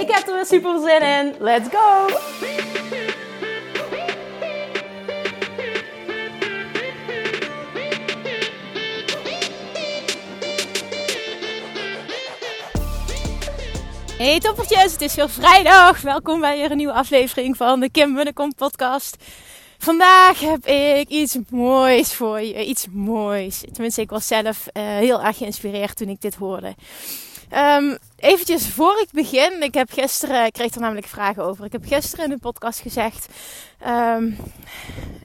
Ik 0.00 0.10
heb 0.10 0.28
er 0.28 0.34
weer 0.34 0.46
super 0.46 0.80
zin 0.80 1.02
in. 1.02 1.34
Let's 1.38 1.68
go! 1.68 2.06
Hey 14.18 14.40
toppertjes, 14.40 14.92
het 14.92 15.00
is 15.00 15.14
weer 15.14 15.30
vrijdag. 15.30 16.00
Welkom 16.00 16.40
bij 16.40 16.56
weer 16.56 16.70
een 16.70 16.76
nieuwe 16.76 16.92
aflevering 16.92 17.56
van 17.56 17.80
de 17.80 17.90
Kim 17.90 18.12
Munnekom 18.12 18.54
podcast. 18.54 19.16
Vandaag 19.78 20.40
heb 20.40 20.66
ik 20.66 21.08
iets 21.08 21.38
moois 21.50 22.14
voor 22.14 22.40
je. 22.40 22.64
Iets 22.64 22.86
moois. 22.90 23.64
Tenminste, 23.72 24.00
ik 24.00 24.10
was 24.10 24.26
zelf 24.26 24.66
uh, 24.72 24.82
heel 24.82 25.22
erg 25.22 25.36
geïnspireerd 25.36 25.96
toen 25.96 26.08
ik 26.08 26.20
dit 26.20 26.34
hoorde. 26.34 26.74
Um, 27.52 27.98
eventjes 28.16 28.68
voor 28.68 29.00
ik 29.00 29.08
begin. 29.12 29.62
Ik 29.62 29.74
heb 29.74 29.90
gisteren, 29.92 30.46
ik 30.46 30.52
kreeg 30.52 30.74
er 30.74 30.80
namelijk 30.80 31.06
vragen 31.06 31.44
over. 31.44 31.64
Ik 31.64 31.72
heb 31.72 31.84
gisteren 31.84 32.24
in 32.24 32.30
de 32.30 32.38
podcast 32.38 32.80
gezegd. 32.80 33.28
Um, 33.86 34.36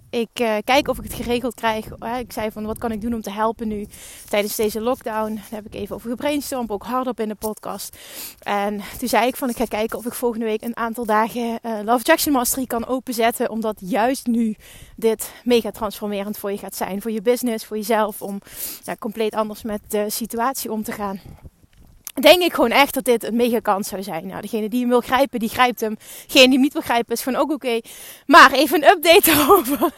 ik 0.09 0.39
uh, 0.41 0.55
kijk 0.63 0.87
of 0.87 0.97
ik 0.97 1.03
het 1.03 1.13
geregeld 1.13 1.53
krijg. 1.53 1.85
Uh, 1.99 2.19
ik 2.19 2.31
zei 2.31 2.51
van 2.51 2.65
wat 2.65 2.77
kan 2.77 2.91
ik 2.91 3.01
doen 3.01 3.13
om 3.13 3.21
te 3.21 3.31
helpen 3.31 3.67
nu 3.67 3.87
tijdens 4.29 4.55
deze 4.55 4.81
lockdown. 4.81 5.35
Daar 5.35 5.43
heb 5.49 5.65
ik 5.65 5.73
even 5.73 5.95
over 5.95 6.09
gebrainstormd, 6.09 6.69
ook 6.69 6.83
hardop 6.83 7.19
in 7.19 7.27
de 7.27 7.35
podcast. 7.35 7.97
En 8.39 8.81
toen 8.99 9.07
zei 9.07 9.27
ik 9.27 9.35
van 9.35 9.49
ik 9.49 9.57
ga 9.57 9.65
kijken 9.65 9.97
of 9.97 10.05
ik 10.05 10.13
volgende 10.13 10.45
week 10.45 10.61
een 10.61 10.77
aantal 10.77 11.05
dagen 11.05 11.59
uh, 11.63 11.79
Love 11.83 12.03
Jackson 12.03 12.33
Mastery 12.33 12.65
kan 12.65 12.87
openzetten. 12.87 13.49
Omdat 13.49 13.77
juist 13.79 14.27
nu 14.27 14.55
dit 14.95 15.31
mega 15.43 15.71
transformerend 15.71 16.37
voor 16.37 16.51
je 16.51 16.57
gaat 16.57 16.75
zijn. 16.75 17.01
Voor 17.01 17.11
je 17.11 17.21
business, 17.21 17.65
voor 17.65 17.77
jezelf. 17.77 18.21
Om 18.21 18.41
compleet 18.99 19.33
anders 19.35 19.63
met 19.63 19.81
de 19.87 20.09
situatie 20.09 20.71
om 20.71 20.83
te 20.83 20.91
gaan 20.91 21.21
denk 22.13 22.41
ik 22.41 22.53
gewoon 22.53 22.71
echt 22.71 22.93
dat 22.93 23.03
dit 23.03 23.23
een 23.23 23.35
mega 23.35 23.59
kans 23.59 23.87
zou 23.87 24.03
zijn. 24.03 24.27
Nou, 24.27 24.41
degene 24.41 24.69
die 24.69 24.79
hem 24.79 24.89
wil 24.89 25.01
grijpen, 25.01 25.39
die 25.39 25.49
grijpt 25.49 25.79
hem. 25.79 25.95
Degene 26.27 26.43
die 26.43 26.53
hem 26.53 26.61
niet 26.61 26.73
wil 26.73 26.81
grijpen, 26.81 27.13
is 27.13 27.21
gewoon 27.21 27.39
ook 27.39 27.51
oké. 27.51 27.79
Maar 28.25 28.51
even 28.51 28.83
een 28.83 28.89
update 28.89 29.31
erover. 29.41 29.91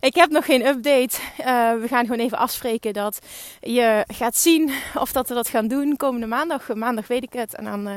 ik 0.00 0.14
heb 0.14 0.30
nog 0.30 0.44
geen 0.44 0.66
update. 0.66 1.16
Uh, 1.40 1.46
we 1.80 1.84
gaan 1.88 2.04
gewoon 2.04 2.18
even 2.18 2.38
afspreken 2.38 2.92
dat 2.92 3.18
je 3.60 4.04
gaat 4.06 4.36
zien 4.36 4.70
of 4.94 5.12
dat 5.12 5.28
we 5.28 5.34
dat 5.34 5.48
gaan 5.48 5.68
doen. 5.68 5.96
Komende 5.96 6.26
maandag. 6.26 6.74
Maandag 6.74 7.06
weet 7.06 7.22
ik 7.22 7.32
het. 7.32 7.54
En 7.54 7.64
dan, 7.64 7.88
uh, 7.88 7.94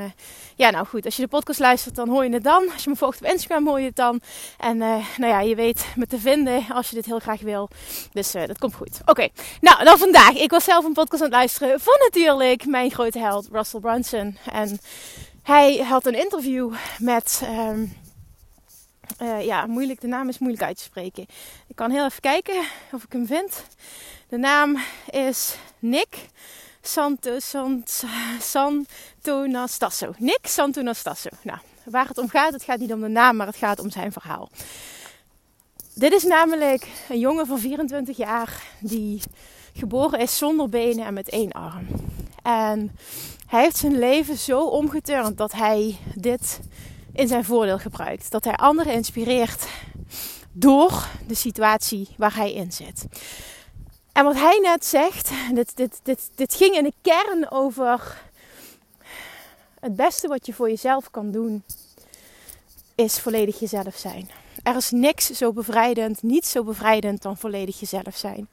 ja, 0.55 0.69
nou 0.69 0.85
goed. 0.85 1.05
Als 1.05 1.15
je 1.15 1.21
de 1.21 1.27
podcast 1.27 1.59
luistert, 1.59 1.95
dan 1.95 2.09
hoor 2.09 2.23
je 2.23 2.33
het 2.33 2.43
dan. 2.43 2.69
Als 2.73 2.83
je 2.83 2.89
me 2.89 2.95
volgt 2.95 3.21
op 3.21 3.27
Instagram, 3.27 3.67
hoor 3.67 3.79
je 3.79 3.85
het 3.85 3.95
dan. 3.95 4.21
En 4.57 4.75
uh, 4.75 4.95
nou 5.17 5.31
ja, 5.31 5.39
je 5.39 5.55
weet 5.55 5.85
me 5.95 6.07
te 6.07 6.19
vinden 6.19 6.65
als 6.73 6.89
je 6.89 6.95
dit 6.95 7.05
heel 7.05 7.19
graag 7.19 7.41
wil. 7.41 7.69
Dus 8.11 8.31
dat 8.31 8.57
komt 8.57 8.75
goed. 8.75 8.99
Oké. 9.05 9.27
Nou, 9.61 9.83
dan 9.83 9.97
vandaag. 9.97 10.33
Ik 10.33 10.51
was 10.51 10.63
zelf 10.63 10.85
een 10.85 10.93
podcast 10.93 11.21
aan 11.21 11.27
het 11.27 11.37
luisteren 11.37 11.79
van 11.79 11.95
natuurlijk 11.99 12.65
mijn 12.65 12.91
grote 12.91 13.19
held. 13.19 13.38
Russell 13.51 13.79
Brunson. 13.79 14.37
En 14.51 14.79
hij 15.43 15.77
had 15.77 16.05
een 16.05 16.19
interview 16.19 16.73
met. 16.97 17.41
Um, 17.43 17.93
uh, 19.21 19.45
ja, 19.45 19.65
moeilijk. 19.65 20.01
De 20.01 20.07
naam 20.07 20.29
is 20.29 20.39
moeilijk 20.39 20.63
uit 20.63 20.77
te 20.77 20.83
spreken. 20.83 21.25
Ik 21.67 21.75
kan 21.75 21.91
heel 21.91 22.05
even 22.05 22.21
kijken 22.21 22.63
of 22.91 23.03
ik 23.03 23.11
hem 23.11 23.27
vind. 23.27 23.63
De 24.27 24.37
naam 24.37 24.77
is 25.09 25.55
Nick 25.79 26.29
Santo, 26.81 27.39
Sant, 27.39 28.03
Santonastasso. 28.41 30.13
Nick 30.17 30.47
Santonastasso. 30.47 31.29
Nou, 31.41 31.59
waar 31.83 32.07
het 32.07 32.17
om 32.17 32.29
gaat, 32.29 32.53
het 32.53 32.63
gaat 32.63 32.79
niet 32.79 32.93
om 32.93 33.01
de 33.01 33.07
naam, 33.07 33.35
maar 33.35 33.47
het 33.47 33.55
gaat 33.55 33.79
om 33.79 33.89
zijn 33.89 34.11
verhaal. 34.11 34.49
Dit 35.93 36.13
is 36.13 36.23
namelijk 36.23 36.87
een 37.09 37.19
jongen 37.19 37.45
van 37.45 37.59
24 37.59 38.17
jaar 38.17 38.63
die 38.79 39.21
geboren 39.73 40.19
is 40.19 40.37
zonder 40.37 40.69
benen 40.69 41.05
en 41.05 41.13
met 41.13 41.29
één 41.29 41.51
arm. 41.51 41.87
En 42.43 42.95
hij 43.47 43.61
heeft 43.61 43.77
zijn 43.77 43.99
leven 43.99 44.37
zo 44.37 44.65
omgeturnd 44.65 45.37
dat 45.37 45.51
hij 45.51 45.97
dit 46.15 46.59
in 47.13 47.27
zijn 47.27 47.45
voordeel 47.45 47.79
gebruikt. 47.79 48.31
Dat 48.31 48.43
hij 48.43 48.55
anderen 48.55 48.93
inspireert 48.93 49.67
door 50.51 51.07
de 51.27 51.35
situatie 51.35 52.07
waar 52.17 52.35
hij 52.35 52.53
in 52.53 52.71
zit. 52.71 53.05
En 54.11 54.23
wat 54.23 54.35
hij 54.35 54.59
net 54.61 54.85
zegt, 54.85 55.31
dit, 55.53 55.75
dit, 55.75 55.99
dit, 56.03 56.29
dit 56.35 56.53
ging 56.53 56.75
in 56.75 56.83
de 56.83 56.93
kern 57.01 57.51
over 57.51 58.21
het 59.79 59.95
beste 59.95 60.27
wat 60.27 60.45
je 60.45 60.53
voor 60.53 60.69
jezelf 60.69 61.11
kan 61.11 61.31
doen, 61.31 61.63
is 62.95 63.19
volledig 63.19 63.59
jezelf 63.59 63.95
zijn. 63.95 64.29
Er 64.63 64.75
is 64.75 64.91
niks 64.91 65.25
zo 65.25 65.53
bevrijdend, 65.53 66.23
niet 66.23 66.45
zo 66.45 66.63
bevrijdend 66.63 67.21
dan 67.21 67.37
volledig 67.37 67.79
jezelf 67.79 68.17
zijn. 68.17 68.47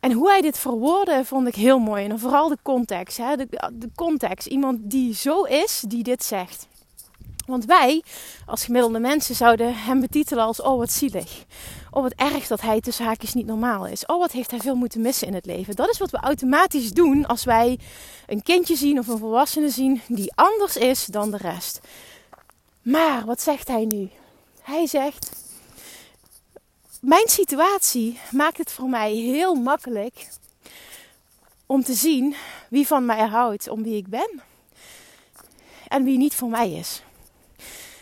En 0.00 0.12
hoe 0.12 0.28
hij 0.28 0.40
dit 0.40 0.58
verwoordde 0.58 1.24
vond 1.24 1.48
ik 1.48 1.54
heel 1.54 1.78
mooi. 1.78 2.04
En 2.04 2.18
vooral 2.18 2.48
de 2.48 2.58
context. 2.62 3.16
Hè? 3.16 3.36
De, 3.36 3.48
de 3.72 3.90
context. 3.94 4.46
Iemand 4.46 4.78
die 4.82 5.14
zo 5.14 5.42
is, 5.42 5.82
die 5.86 6.02
dit 6.02 6.24
zegt. 6.24 6.66
Want 7.46 7.64
wij, 7.64 8.02
als 8.46 8.64
gemiddelde 8.64 8.98
mensen, 8.98 9.34
zouden 9.34 9.74
hem 9.74 10.00
betitelen 10.00 10.44
als: 10.44 10.62
Oh, 10.62 10.78
wat 10.78 10.90
zielig. 10.92 11.44
Oh, 11.90 12.02
wat 12.02 12.12
erg 12.12 12.46
dat 12.46 12.60
hij 12.60 12.80
tussen 12.80 13.04
haakjes 13.04 13.34
niet 13.34 13.46
normaal 13.46 13.86
is. 13.86 14.06
Oh, 14.06 14.18
wat 14.18 14.32
heeft 14.32 14.50
hij 14.50 14.60
veel 14.60 14.74
moeten 14.74 15.00
missen 15.00 15.26
in 15.26 15.34
het 15.34 15.46
leven. 15.46 15.76
Dat 15.76 15.88
is 15.88 15.98
wat 15.98 16.10
we 16.10 16.16
automatisch 16.16 16.92
doen 16.92 17.26
als 17.26 17.44
wij 17.44 17.78
een 18.26 18.42
kindje 18.42 18.76
zien 18.76 18.98
of 18.98 19.08
een 19.08 19.18
volwassene 19.18 19.68
zien 19.68 20.00
die 20.08 20.32
anders 20.34 20.76
is 20.76 21.04
dan 21.04 21.30
de 21.30 21.36
rest. 21.36 21.80
Maar 22.82 23.24
wat 23.24 23.40
zegt 23.40 23.68
hij 23.68 23.84
nu? 23.84 24.10
Hij 24.62 24.86
zegt: 24.86 25.47
mijn 27.00 27.28
situatie 27.28 28.18
maakt 28.30 28.58
het 28.58 28.72
voor 28.72 28.88
mij 28.88 29.12
heel 29.12 29.54
makkelijk 29.54 30.28
om 31.66 31.82
te 31.82 31.94
zien 31.94 32.34
wie 32.70 32.86
van 32.86 33.06
mij 33.06 33.26
houdt 33.26 33.68
om 33.68 33.82
wie 33.82 33.96
ik 33.96 34.06
ben 34.08 34.42
en 35.88 36.04
wie 36.04 36.18
niet 36.18 36.34
voor 36.34 36.48
mij 36.48 36.72
is. 36.72 37.02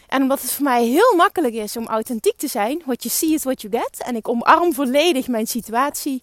En 0.08 0.22
omdat 0.22 0.42
het 0.42 0.52
voor 0.52 0.64
mij 0.64 0.84
heel 0.84 1.14
makkelijk 1.16 1.54
is 1.54 1.76
om 1.76 1.86
authentiek 1.86 2.36
te 2.36 2.48
zijn, 2.48 2.82
what 2.84 3.02
you 3.02 3.14
see 3.14 3.34
is 3.34 3.44
what 3.44 3.60
you 3.60 3.72
get, 3.72 4.02
en 4.06 4.16
ik 4.16 4.28
omarm 4.28 4.74
volledig 4.74 5.28
mijn 5.28 5.46
situatie, 5.46 6.22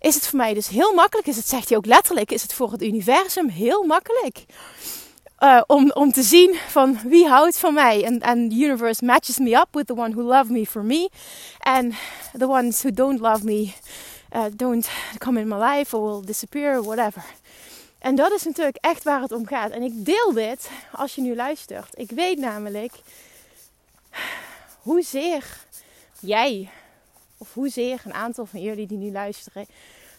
is 0.00 0.14
het 0.14 0.26
voor 0.26 0.38
mij 0.38 0.54
dus 0.54 0.68
heel 0.68 0.94
makkelijk, 0.94 1.26
is 1.26 1.36
het 1.36 1.48
zegt 1.48 1.68
hij 1.68 1.78
ook 1.78 1.86
letterlijk, 1.86 2.32
is 2.32 2.42
het 2.42 2.54
voor 2.54 2.72
het 2.72 2.82
universum 2.82 3.48
heel 3.48 3.82
makkelijk 3.82 4.44
uh, 5.40 5.62
om, 5.66 5.90
om 5.90 6.12
te 6.12 6.22
zien 6.22 6.54
van 6.68 6.98
wie 7.04 7.26
houdt 7.26 7.58
van 7.58 7.74
mij. 7.74 8.04
En, 8.04 8.20
and 8.20 8.50
the 8.50 8.56
universe 8.56 9.04
matches 9.04 9.38
me 9.38 9.56
up 9.56 9.68
with 9.70 9.86
the 9.86 9.94
one 9.94 10.12
who 10.12 10.22
love 10.22 10.52
me 10.52 10.66
for 10.66 10.84
me. 10.84 11.08
And 11.58 11.94
the 12.38 12.48
ones 12.48 12.82
who 12.82 12.92
don't 12.92 13.20
love 13.20 13.44
me 13.44 13.72
uh, 14.32 14.44
don't 14.56 14.88
come 15.18 15.40
in 15.40 15.48
my 15.48 15.56
life 15.56 15.96
or 15.96 16.10
will 16.10 16.26
disappear 16.26 16.82
whatever. 16.82 17.24
En 17.98 18.14
dat 18.14 18.32
is 18.32 18.44
natuurlijk 18.44 18.76
echt 18.80 19.04
waar 19.04 19.20
het 19.20 19.32
om 19.32 19.46
gaat. 19.46 19.70
En 19.70 19.82
ik 19.82 20.04
deel 20.04 20.32
dit 20.32 20.70
als 20.92 21.14
je 21.14 21.20
nu 21.20 21.34
luistert. 21.34 21.98
Ik 21.98 22.10
weet 22.10 22.38
namelijk 22.38 22.92
hoezeer 24.80 25.44
jij, 26.20 26.70
of 27.38 27.54
hoezeer 27.54 28.00
een 28.04 28.14
aantal 28.14 28.46
van 28.46 28.60
jullie 28.60 28.86
die 28.86 28.98
nu 28.98 29.12
luisteren, 29.12 29.66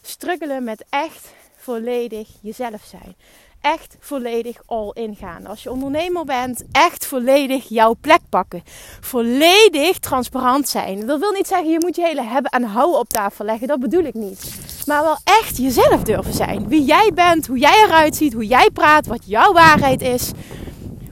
struggelen 0.01 0.63
met 0.63 0.85
echt 0.89 1.33
volledig 1.55 2.27
jezelf 2.41 2.83
zijn 2.83 3.15
echt 3.65 3.95
volledig 3.99 4.57
all 4.65 4.91
in 4.93 5.15
gaan. 5.15 5.45
Als 5.45 5.63
je 5.63 5.71
ondernemer 5.71 6.25
bent, 6.25 6.63
echt 6.71 7.05
volledig 7.05 7.69
jouw 7.69 7.95
plek 8.01 8.19
pakken. 8.29 8.63
Volledig 8.99 9.99
transparant 9.99 10.69
zijn. 10.69 11.05
Dat 11.05 11.19
wil 11.19 11.31
niet 11.31 11.47
zeggen 11.47 11.71
je 11.71 11.79
moet 11.79 11.95
je 11.95 12.01
hele 12.01 12.23
hebben 12.23 12.51
en 12.51 12.63
houden 12.63 12.99
op 12.99 13.09
tafel 13.09 13.45
leggen. 13.45 13.67
Dat 13.67 13.79
bedoel 13.79 14.03
ik 14.03 14.13
niet. 14.13 14.55
Maar 14.85 15.03
wel 15.03 15.17
echt 15.23 15.57
jezelf 15.57 16.03
durven 16.03 16.33
zijn. 16.33 16.67
Wie 16.67 16.83
jij 16.83 17.11
bent, 17.13 17.47
hoe 17.47 17.57
jij 17.57 17.83
eruit 17.85 18.15
ziet, 18.15 18.33
hoe 18.33 18.45
jij 18.45 18.69
praat, 18.73 19.05
wat 19.05 19.23
jouw 19.25 19.53
waarheid 19.53 20.01
is. 20.01 20.31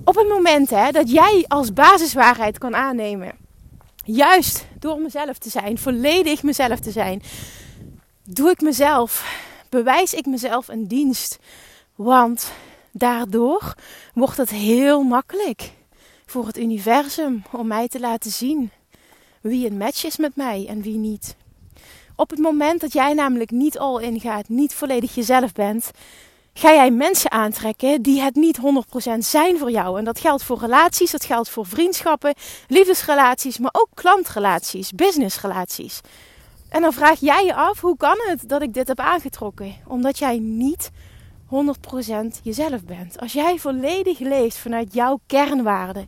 Op 0.04 0.16
het 0.16 0.28
moment 0.28 0.70
hè, 0.70 0.92
dat 0.92 1.12
jij 1.12 1.46
als 1.48 1.74
basiswaarheid 1.74 2.58
kan 2.58 2.76
aannemen. 2.76 3.32
Juist 4.06 4.66
door 4.80 5.00
mezelf 5.00 5.38
te 5.38 5.50
zijn, 5.50 5.78
volledig 5.78 6.44
mezelf 6.44 6.80
te 6.80 6.92
zijn, 6.92 7.22
doe 8.24 8.50
ik 8.50 8.62
mezelf, 8.62 9.42
bewijs 9.70 10.14
ik 10.14 10.26
mezelf 10.26 10.68
een 10.68 10.88
dienst 10.88 11.40
want 11.96 12.52
daardoor 12.92 13.76
wordt 14.14 14.38
het 14.38 14.50
heel 14.50 15.04
makkelijk 15.04 15.72
voor 16.26 16.48
het 16.48 16.58
universum 16.58 17.44
om 17.52 17.68
mij 17.68 17.88
te 17.88 18.00
laten 18.00 18.32
zien 18.32 18.72
wie 19.42 19.70
een 19.70 19.78
match 19.78 20.06
is 20.06 20.18
met 20.18 20.36
mij 20.36 20.66
en 20.70 20.82
wie 20.82 20.98
niet. 20.98 21.36
Op 22.16 22.30
het 22.30 22.40
moment 22.40 22.82
dat 22.82 22.94
jij 22.94 23.14
namelijk 23.14 23.52
niet 23.52 23.80
al 23.80 24.00
ingaat, 24.00 24.50
niet 24.50 24.74
volledig 24.74 25.16
jezelf 25.16 25.54
bent, 25.54 25.92
ga 26.54 26.74
jij 26.74 26.92
mensen 26.92 27.32
aantrekken 27.32 28.02
die 28.02 28.22
het 28.22 28.36
niet 28.36 28.58
100% 28.58 29.18
zijn 29.18 29.58
voor 29.58 29.72
jou. 29.72 29.98
En 29.98 30.06
dat 30.06 30.20
geldt 30.20 30.44
voor 30.44 30.60
relaties, 30.60 31.12
dat 31.12 31.26
geldt 31.26 31.50
voor 31.50 31.66
vriendschappen, 31.66 32.34
liefdesrelaties, 32.68 33.58
maar 33.58 33.74
ook 33.74 33.90
klantrelaties, 33.94 34.92
businessrelaties. 34.92 36.02
En 36.70 36.82
dan 36.82 36.94
vraag 36.94 37.20
jij 37.20 37.46
je 37.46 37.54
af, 37.54 37.82
hoe 37.82 37.98
kan 37.98 38.18
het 38.26 38.50
dat 38.50 38.62
ik 38.62 38.74
dit 38.74 38.88
heb 38.88 39.00
aangetrokken? 39.00 39.76
Omdat 39.88 40.18
jij 40.18 40.40
niet 40.40 40.92
100% 41.54 42.42
jezelf 42.44 42.84
bent. 42.84 43.20
Als 43.20 43.34
jij 43.34 43.58
volledig 43.58 44.20
leeft 44.20 44.58
vanuit 44.58 44.94
jouw 44.94 45.20
kernwaarden, 45.26 46.08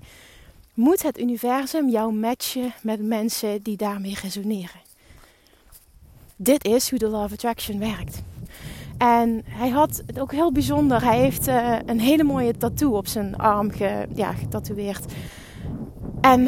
moet 0.73 1.03
het 1.03 1.19
universum 1.19 1.89
jou 1.89 2.13
matchen 2.13 2.73
met 2.81 3.01
mensen 3.01 3.61
die 3.61 3.77
daarmee 3.77 4.17
resoneren. 4.21 4.81
Dit 6.35 6.65
is 6.65 6.89
hoe 6.89 6.99
de 6.99 7.07
Law 7.07 7.23
of 7.23 7.31
Attraction 7.31 7.79
werkt. 7.79 8.21
En 8.97 9.41
hij 9.45 9.69
had 9.69 10.03
het 10.05 10.19
ook 10.19 10.31
heel 10.31 10.51
bijzonder. 10.51 11.03
Hij 11.03 11.19
heeft 11.19 11.47
uh, 11.47 11.77
een 11.85 11.99
hele 11.99 12.23
mooie 12.23 12.57
tattoo 12.57 12.97
op 12.97 13.07
zijn 13.07 13.37
arm 13.37 13.71
ge, 13.71 14.07
ja, 14.13 14.33
getatoeëerd. 14.33 15.13
En 16.21 16.47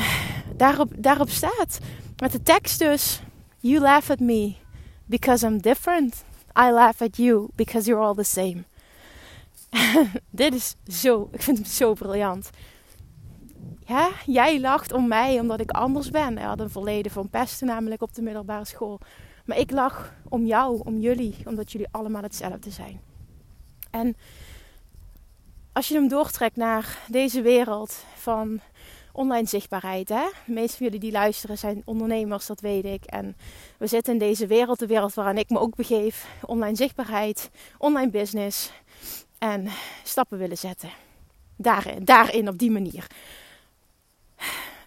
daarop, 0.56 0.92
daarop 0.98 1.30
staat 1.30 1.80
met 2.22 2.32
de 2.32 2.44
tekst 2.44 2.80
dus: 2.80 3.22
You 3.58 3.80
laugh 3.80 4.12
at 4.12 4.20
me 4.20 4.56
because 5.06 5.48
I'm 5.48 5.58
different. 5.58 6.24
I 6.60 6.72
laugh 6.72 7.02
at 7.02 7.18
you 7.18 7.48
because 7.56 7.90
you're 7.90 8.06
all 8.06 8.16
the 8.16 8.24
same. 8.24 8.64
Dit 10.30 10.54
is 10.54 10.76
zo, 10.88 11.30
ik 11.32 11.42
vind 11.42 11.58
hem 11.58 11.68
zo 11.68 11.94
briljant. 11.94 12.50
Ja, 13.86 14.10
jij 14.26 14.60
lacht 14.60 14.94
om 14.94 15.08
mij 15.08 15.40
omdat 15.40 15.60
ik 15.60 15.72
anders 15.72 16.10
ben. 16.10 16.38
Hij 16.38 16.48
had 16.48 16.60
een 16.60 16.70
verleden 16.70 17.12
van 17.12 17.30
pesten, 17.30 17.68
namelijk 17.68 18.02
op 18.02 18.14
de 18.14 18.22
middelbare 18.22 18.66
school. 18.66 19.00
Maar 19.46 19.58
ik 19.58 19.72
lach 19.72 20.14
om 20.30 20.46
jou, 20.46 20.82
om 20.84 21.00
jullie, 21.00 21.36
omdat 21.46 21.72
jullie 21.72 21.88
allemaal 21.92 22.22
hetzelfde 22.22 22.70
zijn. 22.70 23.02
En 23.92 24.16
als 25.74 25.88
je 25.88 25.94
hem 25.94 26.08
doortrekt 26.08 26.56
naar 26.56 26.98
deze 27.08 27.42
wereld 27.42 28.04
van 28.16 28.62
online 29.18 29.48
zichtbaarheid. 29.48 30.10
Hè? 30.10 30.26
De 30.46 30.52
meeste 30.52 30.78
van 30.78 30.86
jullie 30.86 31.00
die 31.00 31.12
luisteren 31.12 31.58
zijn 31.58 31.82
ondernemers, 31.86 32.46
dat 32.46 32.62
weet 32.62 32.86
ik. 32.86 33.04
En 33.06 33.38
we 33.78 33.88
zitten 33.88 34.14
in 34.14 34.20
deze 34.20 34.48
wereld, 34.48 34.80
de 34.80 34.88
wereld 34.88 35.14
waarin 35.14 35.38
ik 35.38 35.50
me 35.50 35.60
ook 35.60 35.76
begeef. 35.76 36.28
Online 36.46 36.76
zichtbaarheid, 36.76 37.50
online 37.78 38.12
business 38.12 38.72
en 39.40 39.70
stappen 40.04 40.38
willen 40.38 40.58
zetten. 40.58 40.90
Daarin, 41.56 42.06
daarin 42.06 42.48
op 42.48 42.58
die 42.58 42.72
manier. 42.72 43.08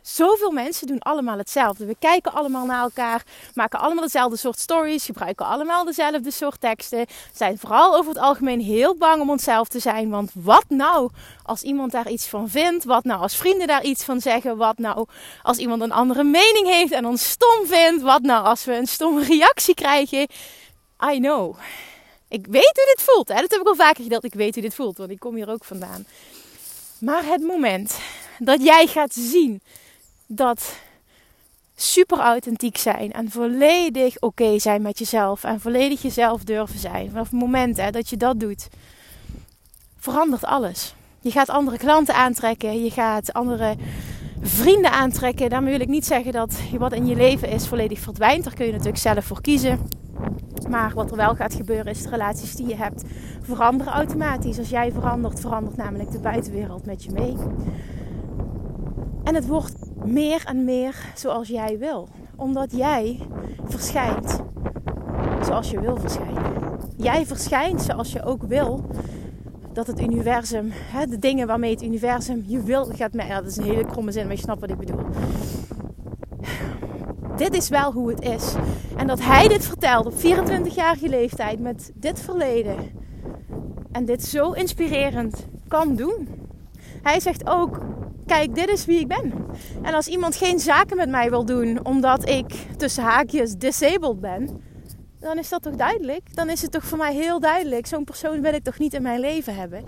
Zoveel 0.02 0.50
mensen 0.50 0.87
doen 0.87 0.99
allemaal 0.99 1.38
hetzelfde. 1.38 1.87
We 1.87 1.97
kijken 1.99 2.32
allemaal 2.32 2.67
naar 2.67 2.82
elkaar, 2.82 3.23
maken 3.55 3.79
allemaal 3.79 4.02
dezelfde 4.02 4.37
soort 4.37 4.58
stories, 4.58 5.05
gebruiken 5.05 5.47
allemaal 5.47 5.85
dezelfde 5.85 6.31
soort 6.31 6.61
teksten. 6.61 7.06
Zijn 7.32 7.58
vooral 7.58 7.97
over 7.97 8.12
het 8.12 8.23
algemeen 8.23 8.61
heel 8.61 8.97
bang 8.97 9.23
om 9.23 9.31
onszelf 9.31 9.69
te 9.69 9.79
zijn. 9.79 10.11
Want 10.11 10.31
wat 10.35 10.64
nou 10.69 11.11
als 11.43 11.62
iemand 11.62 11.93
daar 11.93 12.08
iets 12.08 12.26
van 12.26 12.49
vindt? 12.49 12.85
Wat 12.85 13.05
nou 13.05 13.20
als 13.20 13.37
vrienden 13.37 13.67
daar 13.67 13.85
iets 13.85 14.05
van 14.05 14.20
zeggen? 14.20 14.56
Wat 14.56 14.79
nou 14.79 15.06
als 15.43 15.58
iemand 15.58 15.82
een 15.82 15.93
andere 15.93 16.25
mening 16.25 16.67
heeft 16.67 16.93
en 16.93 17.06
ons 17.06 17.31
stom 17.31 17.67
vindt? 17.67 18.03
Wat 18.03 18.23
nou 18.23 18.44
als 18.44 18.64
we 18.64 18.76
een 18.76 18.87
stomme 18.87 19.25
reactie 19.25 19.75
krijgen? 19.75 20.26
I 21.12 21.19
know. 21.19 21.56
Ik 22.31 22.47
weet 22.47 22.73
hoe 22.75 22.94
dit 22.97 23.05
voelt. 23.05 23.29
Hè? 23.29 23.35
Dat 23.35 23.50
heb 23.50 23.61
ik 23.61 23.67
al 23.67 23.75
vaker 23.75 24.03
gedeeld. 24.03 24.25
Ik 24.25 24.35
weet 24.35 24.55
hoe 24.55 24.62
dit 24.62 24.75
voelt, 24.75 24.99
want 24.99 25.11
ik 25.11 25.19
kom 25.19 25.35
hier 25.35 25.50
ook 25.50 25.65
vandaan. 25.65 26.06
Maar 26.99 27.25
het 27.25 27.43
moment 27.43 27.99
dat 28.38 28.62
jij 28.62 28.87
gaat 28.87 29.15
zien 29.15 29.61
dat 30.27 30.75
super 31.77 32.19
authentiek 32.19 32.77
zijn 32.77 33.12
en 33.12 33.31
volledig 33.31 34.21
oké 34.21 34.59
zijn 34.59 34.82
met 34.82 34.99
jezelf 34.99 35.44
en 35.44 35.61
volledig 35.61 36.03
jezelf 36.03 36.44
durven 36.44 36.79
zijn. 36.79 37.11
Vanaf 37.11 37.31
het 37.31 37.41
moment 37.41 37.77
hè, 37.77 37.91
dat 37.91 38.09
je 38.09 38.17
dat 38.17 38.41
doet, 38.41 38.69
verandert 39.99 40.44
alles. 40.44 40.94
Je 41.21 41.31
gaat 41.31 41.49
andere 41.49 41.79
klanten 41.79 42.15
aantrekken, 42.15 42.85
je 42.85 42.91
gaat 42.91 43.32
andere 43.32 43.77
vrienden 44.41 44.91
aantrekken. 44.93 45.50
Daarmee 45.50 45.73
wil 45.73 45.81
ik 45.81 45.88
niet 45.88 46.06
zeggen 46.06 46.32
dat 46.32 46.55
wat 46.79 46.93
in 46.93 47.06
je 47.06 47.17
leven 47.17 47.49
is 47.49 47.67
volledig 47.67 47.99
verdwijnt. 47.99 48.44
Daar 48.44 48.55
kun 48.55 48.67
je 48.67 48.73
natuurlijk 48.73 48.99
zelf 48.99 49.25
voor 49.25 49.41
kiezen. 49.41 49.88
Maar 50.69 50.93
wat 50.94 51.11
er 51.11 51.17
wel 51.17 51.34
gaat 51.34 51.55
gebeuren 51.55 51.87
is 51.87 52.02
de 52.02 52.08
relaties 52.08 52.56
die 52.56 52.67
je 52.67 52.76
hebt 52.76 53.05
veranderen 53.40 53.93
automatisch. 53.93 54.58
Als 54.58 54.69
jij 54.69 54.93
verandert, 54.93 55.40
verandert 55.40 55.76
namelijk 55.76 56.11
de 56.11 56.20
buitenwereld 56.20 56.87
met 56.87 57.05
je 57.05 57.11
mee. 57.12 57.37
En 59.25 59.34
het 59.34 59.46
wordt 59.46 59.75
meer 60.05 60.43
en 60.46 60.64
meer 60.64 60.94
zoals 61.14 61.49
jij 61.49 61.78
wil. 61.78 62.08
Omdat 62.37 62.72
jij 62.72 63.20
verschijnt 63.64 64.40
zoals 65.44 65.70
je 65.70 65.81
wil 65.81 65.96
verschijnen. 65.96 66.43
Jij 66.96 67.26
verschijnt 67.26 67.82
zoals 67.82 68.12
je 68.12 68.22
ook 68.22 68.43
wil 68.43 68.84
dat 69.72 69.87
het 69.87 70.00
universum, 70.00 70.70
hè, 70.72 71.06
de 71.06 71.19
dingen 71.19 71.46
waarmee 71.46 71.70
het 71.70 71.82
universum 71.82 72.44
je 72.46 72.62
wil 72.62 72.84
gaat. 72.84 73.12
Ja, 73.12 73.40
dat 73.40 73.46
is 73.46 73.56
een 73.56 73.64
hele 73.64 73.84
kromme 73.84 74.12
zin, 74.12 74.26
maar 74.26 74.34
je 74.34 74.43
snapt 74.43 74.61
wat 74.61 74.70
ik 74.70 74.78
bedoel. 74.78 75.00
Dit 77.37 77.55
is 77.55 77.69
wel 77.69 77.93
hoe 77.93 78.08
het 78.08 78.20
is. 78.20 78.55
En 79.00 79.06
dat 79.06 79.20
hij 79.20 79.49
dit 79.49 79.67
vertelt 79.67 80.06
op 80.06 80.12
24-jarige 80.12 81.08
leeftijd 81.08 81.61
met 81.61 81.91
dit 81.94 82.20
verleden. 82.20 82.76
En 83.93 84.05
dit 84.05 84.25
zo 84.25 84.52
inspirerend 84.52 85.47
kan 85.69 85.97
doen. 85.97 86.29
Hij 87.02 87.20
zegt 87.20 87.49
ook: 87.49 87.81
Kijk, 88.26 88.55
dit 88.55 88.69
is 88.69 88.85
wie 88.85 89.00
ik 89.00 89.08
ben. 89.08 89.32
En 89.82 89.94
als 89.94 90.06
iemand 90.08 90.37
geen 90.37 90.58
zaken 90.58 90.97
met 90.97 91.08
mij 91.08 91.31
wil 91.31 91.44
doen 91.44 91.85
omdat 91.85 92.29
ik 92.29 92.67
tussen 92.76 93.02
haakjes 93.02 93.55
disabled 93.55 94.20
ben, 94.20 94.62
dan 95.20 95.38
is 95.38 95.49
dat 95.49 95.62
toch 95.62 95.76
duidelijk? 95.76 96.37
Dan 96.37 96.50
is 96.50 96.62
het 96.62 96.73
toch 96.73 96.85
voor 96.85 96.99
mij 96.99 97.14
heel 97.14 97.41
duidelijk. 97.41 97.87
Zo'n 97.87 98.05
persoon 98.05 98.41
wil 98.41 98.55
ik 98.55 98.64
toch 98.64 98.79
niet 98.79 98.94
in 98.94 99.03
mijn 99.03 99.20
leven 99.20 99.55
hebben. 99.55 99.85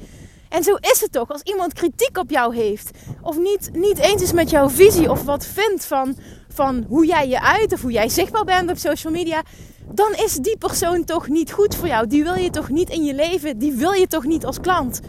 En 0.52 0.62
zo 0.62 0.75
is 0.81 1.00
het 1.00 1.12
toch. 1.12 1.28
Als 1.28 1.43
iemand 1.43 1.72
kritiek 1.72 2.19
op 2.19 2.31
jou 2.31 2.54
heeft, 2.54 2.90
of 3.22 3.38
niet, 3.38 3.70
niet 3.72 3.99
eens 3.99 4.22
is 4.22 4.32
met 4.32 4.50
jouw 4.50 4.69
visie, 4.69 5.10
of 5.10 5.22
wat 5.22 5.46
vindt 5.46 5.84
van, 5.84 6.16
van 6.49 6.84
hoe 6.88 7.06
jij 7.06 7.28
je 7.28 7.40
uit, 7.40 7.72
of 7.72 7.82
hoe 7.82 7.93
jij 7.93 8.08
zichtbaar 8.08 8.44
bent 8.44 8.70
op 8.70 8.76
social 8.76 9.12
media, 9.12 9.43
dan 9.90 10.12
is 10.14 10.34
die 10.34 10.58
persoon 10.58 11.04
toch 11.04 11.28
niet 11.28 11.52
goed 11.52 11.75
voor 11.75 11.87
jou. 11.87 12.06
Die 12.06 12.22
wil 12.22 12.34
je 12.34 12.50
toch 12.50 12.69
niet 12.69 12.90
in 12.90 13.04
je 13.04 13.14
leven, 13.14 13.58
die 13.58 13.72
wil 13.72 13.93
je 13.93 14.06
toch 14.06 14.25
niet 14.25 14.44
als 14.44 14.60
klant. 14.60 15.00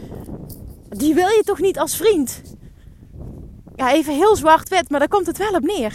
Die 0.88 1.14
wil 1.14 1.28
je 1.28 1.42
toch 1.44 1.60
niet 1.60 1.78
als 1.78 1.96
vriend. 1.96 2.42
Ja, 3.76 3.92
even 3.92 4.14
heel 4.14 4.36
zwart-wit, 4.36 4.90
maar 4.90 4.98
daar 4.98 5.08
komt 5.08 5.26
het 5.26 5.38
wel 5.38 5.52
op 5.52 5.62
neer. 5.62 5.94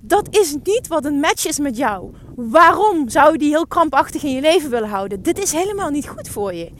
Dat 0.00 0.26
is 0.30 0.56
niet 0.62 0.88
wat 0.88 1.04
een 1.04 1.20
match 1.20 1.46
is 1.46 1.58
met 1.58 1.76
jou. 1.76 2.10
Waarom 2.36 3.08
zou 3.08 3.32
je 3.32 3.38
die 3.38 3.48
heel 3.48 3.66
krampachtig 3.66 4.22
in 4.22 4.34
je 4.34 4.40
leven 4.40 4.70
willen 4.70 4.88
houden? 4.88 5.22
Dit 5.22 5.38
is 5.38 5.52
helemaal 5.52 5.90
niet 5.90 6.08
goed 6.08 6.28
voor 6.28 6.54
je. 6.54 6.70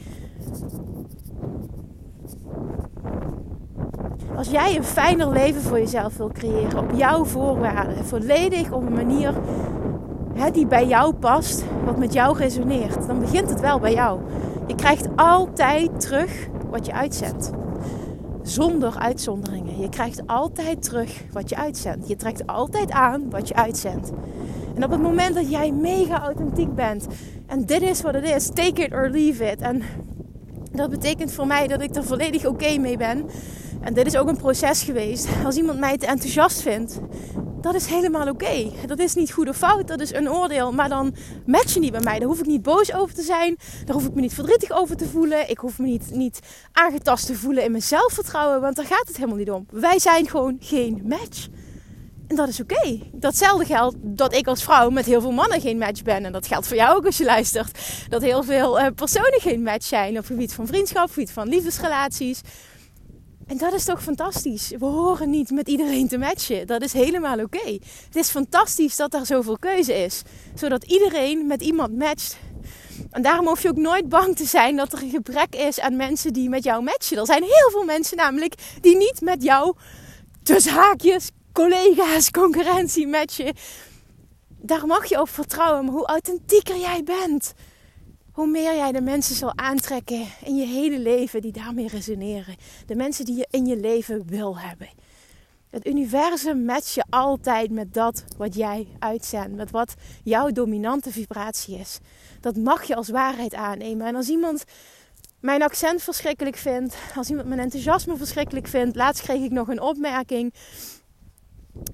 Als 4.35 4.49
jij 4.49 4.75
een 4.75 4.83
fijner 4.83 5.31
leven 5.31 5.61
voor 5.61 5.79
jezelf 5.79 6.17
wil 6.17 6.31
creëren, 6.33 6.79
op 6.79 6.91
jouw 6.95 7.25
voorwaarden, 7.25 8.05
volledig 8.05 8.71
op 8.71 8.85
een 8.85 8.93
manier 8.93 9.33
hè, 10.33 10.51
die 10.51 10.67
bij 10.67 10.87
jou 10.87 11.13
past, 11.13 11.63
wat 11.85 11.97
met 11.97 12.13
jou 12.13 12.37
resoneert, 12.37 13.07
dan 13.07 13.19
begint 13.19 13.49
het 13.49 13.59
wel 13.59 13.79
bij 13.79 13.93
jou. 13.93 14.19
Je 14.67 14.75
krijgt 14.75 15.07
altijd 15.15 15.99
terug 15.99 16.47
wat 16.69 16.85
je 16.85 16.93
uitzendt 16.93 17.51
zonder 18.43 18.97
uitzonderingen. 18.97 19.79
Je 19.79 19.89
krijgt 19.89 20.27
altijd 20.27 20.83
terug 20.83 21.23
wat 21.31 21.49
je 21.49 21.55
uitzendt. 21.55 22.07
Je 22.07 22.15
trekt 22.15 22.47
altijd 22.47 22.91
aan 22.91 23.29
wat 23.29 23.47
je 23.47 23.55
uitzendt. 23.55 24.11
En 24.75 24.83
op 24.83 24.91
het 24.91 25.01
moment 25.01 25.35
dat 25.35 25.49
jij 25.49 25.71
mega 25.71 26.21
authentiek 26.21 26.75
bent 26.75 27.07
en 27.47 27.65
dit 27.65 27.81
is 27.81 28.01
wat 28.01 28.13
het 28.13 28.23
is, 28.23 28.49
take 28.49 28.83
it 28.83 28.93
or 28.93 29.09
leave 29.09 29.51
it. 29.51 29.61
En 29.61 29.81
dat 30.71 30.89
betekent 30.89 31.31
voor 31.31 31.47
mij 31.47 31.67
dat 31.67 31.81
ik 31.81 31.95
er 31.95 32.03
volledig 32.03 32.45
oké 32.45 32.77
mee 32.77 32.97
ben. 32.97 33.25
En 33.81 33.93
dit 33.93 34.05
is 34.05 34.17
ook 34.17 34.27
een 34.27 34.37
proces 34.37 34.83
geweest. 34.83 35.27
Als 35.45 35.55
iemand 35.55 35.79
mij 35.79 35.97
te 35.97 36.05
enthousiast 36.05 36.61
vindt, 36.61 36.99
dat 37.61 37.75
is 37.75 37.85
helemaal 37.85 38.27
oké. 38.27 38.71
Dat 38.85 38.99
is 38.99 39.13
niet 39.13 39.31
goed 39.31 39.49
of 39.49 39.57
fout, 39.57 39.87
dat 39.87 39.99
is 39.99 40.13
een 40.13 40.31
oordeel. 40.31 40.71
Maar 40.71 40.89
dan 40.89 41.15
match 41.45 41.73
je 41.73 41.79
niet 41.79 41.91
bij 41.91 42.01
mij. 42.01 42.19
Daar 42.19 42.27
hoef 42.27 42.39
ik 42.39 42.45
niet 42.45 42.61
boos 42.61 42.93
over 42.93 43.15
te 43.15 43.21
zijn. 43.21 43.57
Daar 43.85 43.95
hoef 43.95 44.05
ik 44.05 44.13
me 44.13 44.21
niet 44.21 44.33
verdrietig 44.33 44.71
over 44.71 44.95
te 44.95 45.07
voelen. 45.07 45.49
Ik 45.49 45.57
hoef 45.57 45.79
me 45.79 45.85
niet, 45.85 46.11
niet 46.11 46.39
aangetast 46.71 47.25
te 47.25 47.35
voelen 47.35 47.63
in 47.63 47.71
mijn 47.71 47.83
zelfvertrouwen. 47.83 48.61
Want 48.61 48.75
daar 48.75 48.85
gaat 48.85 49.07
het 49.07 49.15
helemaal 49.15 49.37
niet 49.37 49.51
om. 49.51 49.65
Wij 49.71 49.99
zijn 49.99 50.29
gewoon 50.29 50.57
geen 50.59 51.01
match. 51.05 51.47
En 52.27 52.35
dat 52.35 52.47
is 52.47 52.61
oké. 52.61 52.99
Datzelfde 53.11 53.65
geldt 53.65 53.95
dat 53.99 54.33
ik 54.33 54.47
als 54.47 54.63
vrouw 54.63 54.89
met 54.89 55.05
heel 55.05 55.21
veel 55.21 55.31
mannen 55.31 55.61
geen 55.61 55.77
match 55.77 56.01
ben. 56.01 56.25
En 56.25 56.31
dat 56.31 56.47
geldt 56.47 56.67
voor 56.67 56.77
jou 56.77 56.95
ook 56.95 57.05
als 57.05 57.17
je 57.17 57.25
luistert. 57.25 57.79
Dat 58.09 58.21
heel 58.21 58.43
veel 58.43 58.79
uh, 58.79 58.87
personen 58.95 59.41
geen 59.41 59.63
match 59.63 59.85
zijn. 59.85 60.09
Op 60.09 60.15
het 60.15 60.25
gebied 60.25 60.53
van 60.53 60.67
vriendschap, 60.67 61.01
op 61.01 61.07
het 61.07 61.13
gebied 61.13 61.31
van 61.31 61.47
liefdesrelaties. 61.47 62.41
En 63.51 63.57
dat 63.57 63.73
is 63.73 63.83
toch 63.83 64.03
fantastisch. 64.03 64.69
We 64.79 64.85
horen 64.85 65.29
niet 65.29 65.51
met 65.51 65.67
iedereen 65.67 66.07
te 66.07 66.17
matchen. 66.17 66.67
Dat 66.67 66.81
is 66.81 66.93
helemaal 66.93 67.39
oké. 67.39 67.71
Het 68.05 68.15
is 68.15 68.29
fantastisch 68.29 68.95
dat 68.95 69.13
er 69.13 69.25
zoveel 69.25 69.57
keuze 69.57 69.93
is. 69.93 70.21
Zodat 70.55 70.83
iedereen 70.83 71.47
met 71.47 71.61
iemand 71.61 71.97
matcht. 71.97 72.37
En 73.09 73.21
daarom 73.21 73.47
hoef 73.47 73.61
je 73.61 73.69
ook 73.69 73.75
nooit 73.75 74.09
bang 74.09 74.35
te 74.35 74.45
zijn 74.45 74.75
dat 74.75 74.93
er 74.93 75.01
een 75.01 75.09
gebrek 75.09 75.55
is 75.55 75.79
aan 75.79 75.95
mensen 75.95 76.33
die 76.33 76.49
met 76.49 76.63
jou 76.63 76.83
matchen. 76.83 77.17
Er 77.17 77.25
zijn 77.25 77.43
heel 77.43 77.69
veel 77.71 77.83
mensen 77.83 78.17
namelijk 78.17 78.53
die 78.81 78.97
niet 78.97 79.21
met 79.21 79.43
jou 79.43 79.75
tussen 80.43 80.73
haakjes, 80.73 81.29
collega's, 81.53 82.31
concurrentie 82.31 83.07
matchen. 83.07 83.53
Daar 84.47 84.85
mag 84.85 85.05
je 85.05 85.21
op 85.21 85.29
vertrouwen. 85.29 85.87
Hoe 85.87 86.05
authentieker 86.05 86.77
jij 86.77 87.03
bent, 87.03 87.53
hoe 88.31 88.47
meer 88.47 88.75
jij 88.75 88.91
de 88.91 89.01
mensen 89.01 89.35
zal 89.35 89.57
aantrekken 89.57 90.27
in 90.43 90.55
je 90.55 90.65
hele 90.65 90.99
leven 90.99 91.41
die 91.41 91.51
daarmee 91.51 91.87
resoneren. 91.87 92.55
De 92.85 92.95
mensen 92.95 93.25
die 93.25 93.35
je 93.35 93.47
in 93.49 93.65
je 93.65 93.77
leven 93.77 94.27
wil 94.27 94.59
hebben. 94.59 94.89
Het 95.69 95.87
universum 95.87 96.65
matcht 96.65 96.93
je 96.93 97.03
altijd 97.09 97.71
met 97.71 97.93
dat 97.93 98.23
wat 98.37 98.55
jij 98.55 98.87
uitzendt, 98.99 99.55
met 99.55 99.71
wat 99.71 99.93
jouw 100.23 100.51
dominante 100.51 101.11
vibratie 101.11 101.77
is. 101.77 101.99
Dat 102.39 102.55
mag 102.55 102.83
je 102.83 102.95
als 102.95 103.09
waarheid 103.09 103.53
aannemen. 103.53 104.07
En 104.07 104.15
als 104.15 104.29
iemand 104.29 104.63
mijn 105.39 105.63
accent 105.63 106.03
verschrikkelijk 106.03 106.55
vindt, 106.55 106.95
als 107.15 107.29
iemand 107.29 107.47
mijn 107.47 107.59
enthousiasme 107.59 108.17
verschrikkelijk 108.17 108.67
vindt, 108.67 108.95
laatst 108.95 109.23
kreeg 109.23 109.41
ik 109.41 109.51
nog 109.51 109.67
een 109.67 109.81
opmerking. 109.81 110.53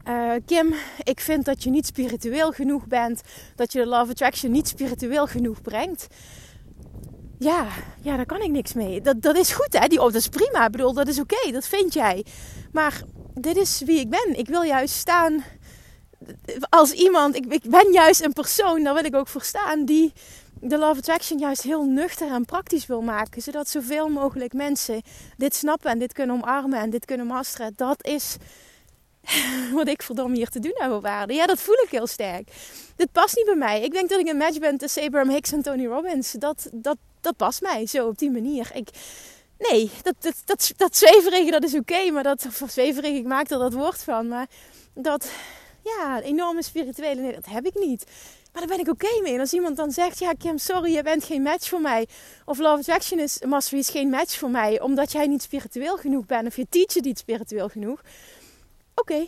Uh, 0.08 0.32
Kim, 0.46 0.74
ik 1.04 1.20
vind 1.20 1.46
dat 1.46 1.64
je 1.64 1.70
niet 1.70 1.86
spiritueel 1.86 2.52
genoeg 2.52 2.88
bent, 2.88 3.22
dat 3.56 3.72
je 3.72 3.80
de 3.80 3.86
Love 3.86 4.12
Attraction 4.12 4.52
niet 4.52 4.68
spiritueel 4.68 5.28
genoeg 5.28 5.62
brengt. 5.62 6.08
Ja, 7.40 7.68
ja, 8.02 8.16
daar 8.16 8.26
kan 8.26 8.42
ik 8.42 8.52
niks 8.52 8.74
mee. 8.74 9.02
Dat, 9.02 9.22
dat 9.22 9.38
is 9.38 9.52
goed, 9.52 9.80
hè? 9.80 9.88
Die, 9.88 10.00
oh, 10.00 10.06
dat 10.06 10.16
is 10.16 10.28
prima. 10.28 10.66
Ik 10.66 10.72
bedoel, 10.72 10.94
dat 10.94 11.08
is 11.08 11.20
oké. 11.20 11.52
dat 11.52 11.68
vind 11.68 11.94
jij. 11.94 12.26
Maar 12.72 13.02
dit 13.34 13.58
is 13.58 13.82
wie 13.86 14.00
ik 14.00 14.10
ben. 14.10 14.38
Ik 14.38 14.48
wil 14.48 14.62
juist 14.62 14.96
staan 14.96 15.44
als 16.70 16.92
iemand. 16.92 17.36
Ik, 17.36 17.46
ik 17.46 17.70
ben 17.70 17.92
juist 17.92 18.22
een 18.22 18.34
persoon, 18.34 18.84
daar 18.84 18.94
wil 18.94 19.06
ik 19.06 19.16
ook 19.16 19.28
voor 19.28 19.44
staan, 19.44 19.86
die 19.86 20.14
de 20.62 20.78
Love 20.78 20.98
Attraction 20.98 21.40
juist 21.40 21.62
heel 21.62 21.84
nuchter 21.84 22.32
en 22.32 22.46
praktisch 22.46 22.86
wil 22.86 23.02
maken. 23.02 23.42
Zodat 23.42 23.70
zoveel 23.70 24.10
mogelijk 24.10 24.54
mensen 24.54 25.02
dit 25.38 25.56
snappen 25.56 25.92
en 25.92 26.00
dit 26.00 26.14
kunnen 26.14 26.36
omarmen 26.36 26.80
en 26.80 26.90
dit 26.90 27.06
kunnen 27.06 27.26
masteren. 27.26 27.74
Dat 27.76 28.06
is 28.06 28.38
wat 29.74 29.88
ik 29.88 30.02
verdomme 30.02 30.36
hier 30.36 30.50
te 30.50 30.60
doen 30.60 30.76
heb 30.76 30.92
op. 30.92 31.06
Ja, 31.28 31.46
dat 31.46 31.60
voel 31.60 31.76
ik 31.84 31.90
heel 31.90 32.08
sterk. 32.08 32.50
Dit 32.96 33.12
past 33.12 33.36
niet 33.36 33.46
bij 33.46 33.56
mij. 33.56 33.82
Ik 33.82 33.92
denk 33.92 34.10
dat 34.10 34.20
ik 34.20 34.28
een 34.28 34.38
match 34.38 34.60
ben 34.60 34.78
tussen 34.78 35.04
Abraham 35.04 35.30
Hicks 35.30 35.52
en 35.52 35.62
Tony 35.62 35.86
Robbins. 35.86 36.32
Dat, 36.32 36.70
dat, 36.74 36.98
dat 37.22 37.36
past 37.36 37.62
mij 37.62 37.86
zo 37.86 38.08
op 38.08 38.18
die 38.18 38.32
manier. 38.32 38.72
Ik, 38.74 38.90
nee, 39.58 39.92
dat, 40.02 40.16
dat, 40.20 40.42
dat, 40.46 40.72
dat 40.78 40.98
zweverige 40.98 41.52
dat 41.52 41.64
is 41.64 41.76
oké. 41.76 42.12
maar 42.12 42.24
dat, 42.24 42.48
of 42.62 42.78
ik 42.78 43.26
maak 43.26 43.50
er 43.50 43.60
dat 43.60 43.74
woord 43.74 44.04
van. 44.04 44.28
Maar 44.28 44.48
dat, 44.94 45.32
ja, 45.84 46.22
enorme 46.22 46.64
spirituele, 46.64 47.22
nee, 47.22 47.34
dat 47.34 47.46
heb 47.46 47.66
ik 47.66 47.76
niet. 47.76 48.06
Maar 48.52 48.68
daar 48.68 48.78
ben 48.78 48.86
ik 48.86 48.92
oké 48.94 49.22
mee. 49.22 49.34
En 49.34 49.40
als 49.40 49.54
iemand 49.54 49.78
dan 49.78 49.92
zegt, 49.92 50.20
ja 50.20 50.34
Kim, 50.38 50.58
sorry, 50.58 50.96
je 50.96 51.04
bent 51.04 51.24
geen 51.24 51.42
match 51.42 51.70
voor 51.70 51.82
mij. 51.82 52.08
Of 52.46 52.58
Love 52.58 52.78
Attraction 52.78 53.20
is, 53.20 53.40
Mastery 53.48 53.80
is 53.80 53.90
geen 53.90 54.10
match 54.10 54.38
voor 54.38 54.50
mij. 54.50 54.82
Omdat 54.82 55.12
jij 55.12 55.28
niet 55.28 55.42
spiritueel 55.42 55.98
genoeg 55.98 56.26
bent. 56.26 56.48
Of 56.48 56.56
je 56.56 56.66
teacher 56.70 57.02
niet 57.02 57.18
spiritueel 57.18 57.70
genoeg. 57.70 58.02
Oké, 59.00 59.26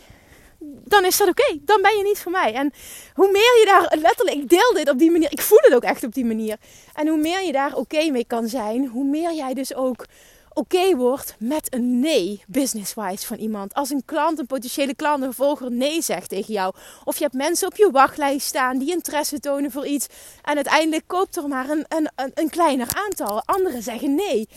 dan 0.84 1.04
is 1.04 1.16
dat 1.16 1.28
oké. 1.28 1.58
Dan 1.60 1.82
ben 1.82 1.96
je 1.96 2.02
niet 2.02 2.18
voor 2.18 2.32
mij. 2.32 2.54
En 2.54 2.72
hoe 3.14 3.30
meer 3.30 3.58
je 3.58 3.64
daar 3.66 3.98
letterlijk, 4.00 4.36
ik 4.36 4.48
deel 4.48 4.72
dit 4.74 4.90
op 4.90 4.98
die 4.98 5.10
manier, 5.10 5.32
ik 5.32 5.40
voel 5.40 5.58
het 5.60 5.74
ook 5.74 5.82
echt 5.82 6.04
op 6.04 6.14
die 6.14 6.24
manier. 6.24 6.56
En 6.94 7.08
hoe 7.08 7.18
meer 7.18 7.42
je 7.42 7.52
daar 7.52 7.76
oké 7.76 8.10
mee 8.10 8.24
kan 8.24 8.48
zijn, 8.48 8.86
hoe 8.86 9.04
meer 9.04 9.34
jij 9.34 9.54
dus 9.54 9.74
ook 9.74 10.06
oké 10.52 10.96
wordt 10.96 11.34
met 11.38 11.74
een 11.74 12.00
nee, 12.00 12.44
business-wise 12.46 13.26
van 13.26 13.36
iemand. 13.36 13.74
Als 13.74 13.90
een 13.90 14.04
klant, 14.04 14.38
een 14.38 14.46
potentiële 14.46 14.94
klant, 14.94 15.22
een 15.22 15.32
volger 15.32 15.70
nee 15.70 16.02
zegt 16.02 16.28
tegen 16.28 16.52
jou. 16.52 16.74
Of 17.04 17.16
je 17.16 17.22
hebt 17.22 17.34
mensen 17.34 17.68
op 17.68 17.76
je 17.76 17.90
wachtlijst 17.90 18.46
staan 18.46 18.78
die 18.78 18.90
interesse 18.90 19.40
tonen 19.40 19.70
voor 19.70 19.86
iets. 19.86 20.06
En 20.42 20.54
uiteindelijk 20.54 21.04
koopt 21.06 21.36
er 21.36 21.48
maar 21.48 21.68
een, 21.68 21.84
een, 21.88 22.10
een, 22.34 22.50
kleiner 22.50 22.88
aantal. 22.94 23.42
Anderen 23.44 23.82
zeggen 23.82 24.14
nee. 24.14 24.48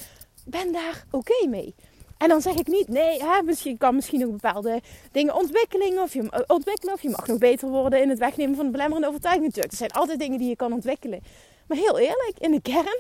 Ben 0.46 0.72
daar 0.72 1.06
oké 1.12 1.48
mee. 1.48 1.76
En 2.24 2.30
dan 2.30 2.42
zeg 2.42 2.56
ik 2.56 2.68
niet, 2.68 2.88
nee, 2.88 3.24
hè, 3.24 3.42
misschien 3.42 3.78
kan 3.78 3.96
misschien 3.96 4.20
nog 4.20 4.30
bepaalde 4.30 4.82
dingen 5.12 5.36
ontwikkelen 5.36 6.02
of, 6.02 6.14
je, 6.14 6.46
ontwikkelen. 6.48 6.94
of 6.94 7.02
je 7.02 7.10
mag 7.10 7.28
nog 7.28 7.38
beter 7.38 7.70
worden 7.70 8.02
in 8.02 8.10
het 8.10 8.20
wegnemen 8.20 8.56
van 8.56 8.66
de 8.66 8.72
belemmerende 8.72 9.08
overtuiging. 9.08 9.46
Natuurlijk, 9.46 9.72
er 9.72 9.78
zijn 9.78 9.92
altijd 9.92 10.20
dingen 10.20 10.38
die 10.38 10.50
je 10.50 10.56
kan 10.56 10.74
ontwikkelen. 10.74 11.24
Maar 11.68 11.78
heel 11.78 12.00
eerlijk, 12.00 12.34
in 12.38 12.52
de 12.52 12.62
kern, 12.62 13.00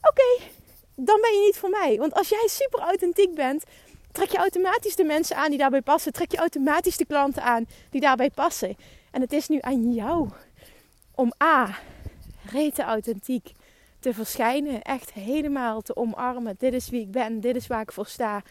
oké, 0.00 0.44
dan 0.94 1.20
ben 1.20 1.32
je 1.32 1.42
niet 1.46 1.56
voor 1.56 1.68
mij. 1.68 1.96
Want 1.98 2.14
als 2.14 2.28
jij 2.28 2.46
super 2.46 2.80
authentiek 2.80 3.34
bent, 3.34 3.64
trek 4.12 4.30
je 4.30 4.38
automatisch 4.38 4.96
de 4.96 5.04
mensen 5.04 5.36
aan 5.36 5.48
die 5.48 5.58
daarbij 5.58 5.82
passen. 5.82 6.12
Trek 6.12 6.30
je 6.30 6.38
automatisch 6.38 6.96
de 6.96 7.06
klanten 7.06 7.42
aan 7.42 7.66
die 7.90 8.00
daarbij 8.00 8.30
passen. 8.30 8.76
En 9.10 9.20
het 9.20 9.32
is 9.32 9.48
nu 9.48 9.58
aan 9.60 9.92
jou 9.92 10.28
om 11.14 11.32
A, 11.42 11.78
rete 12.50 12.82
authentiek 12.82 13.52
te 14.00 14.14
verschijnen. 14.14 14.82
Echt 14.82 15.12
helemaal 15.12 15.80
te 15.80 15.96
omarmen. 15.96 16.54
Dit 16.58 16.72
is 16.72 16.88
wie 16.88 17.00
ik 17.00 17.10
ben. 17.10 17.40
Dit 17.40 17.56
is 17.56 17.66
waar 17.66 17.82
ik 17.82 17.92
voor 17.92 18.06
sta. 18.06 18.42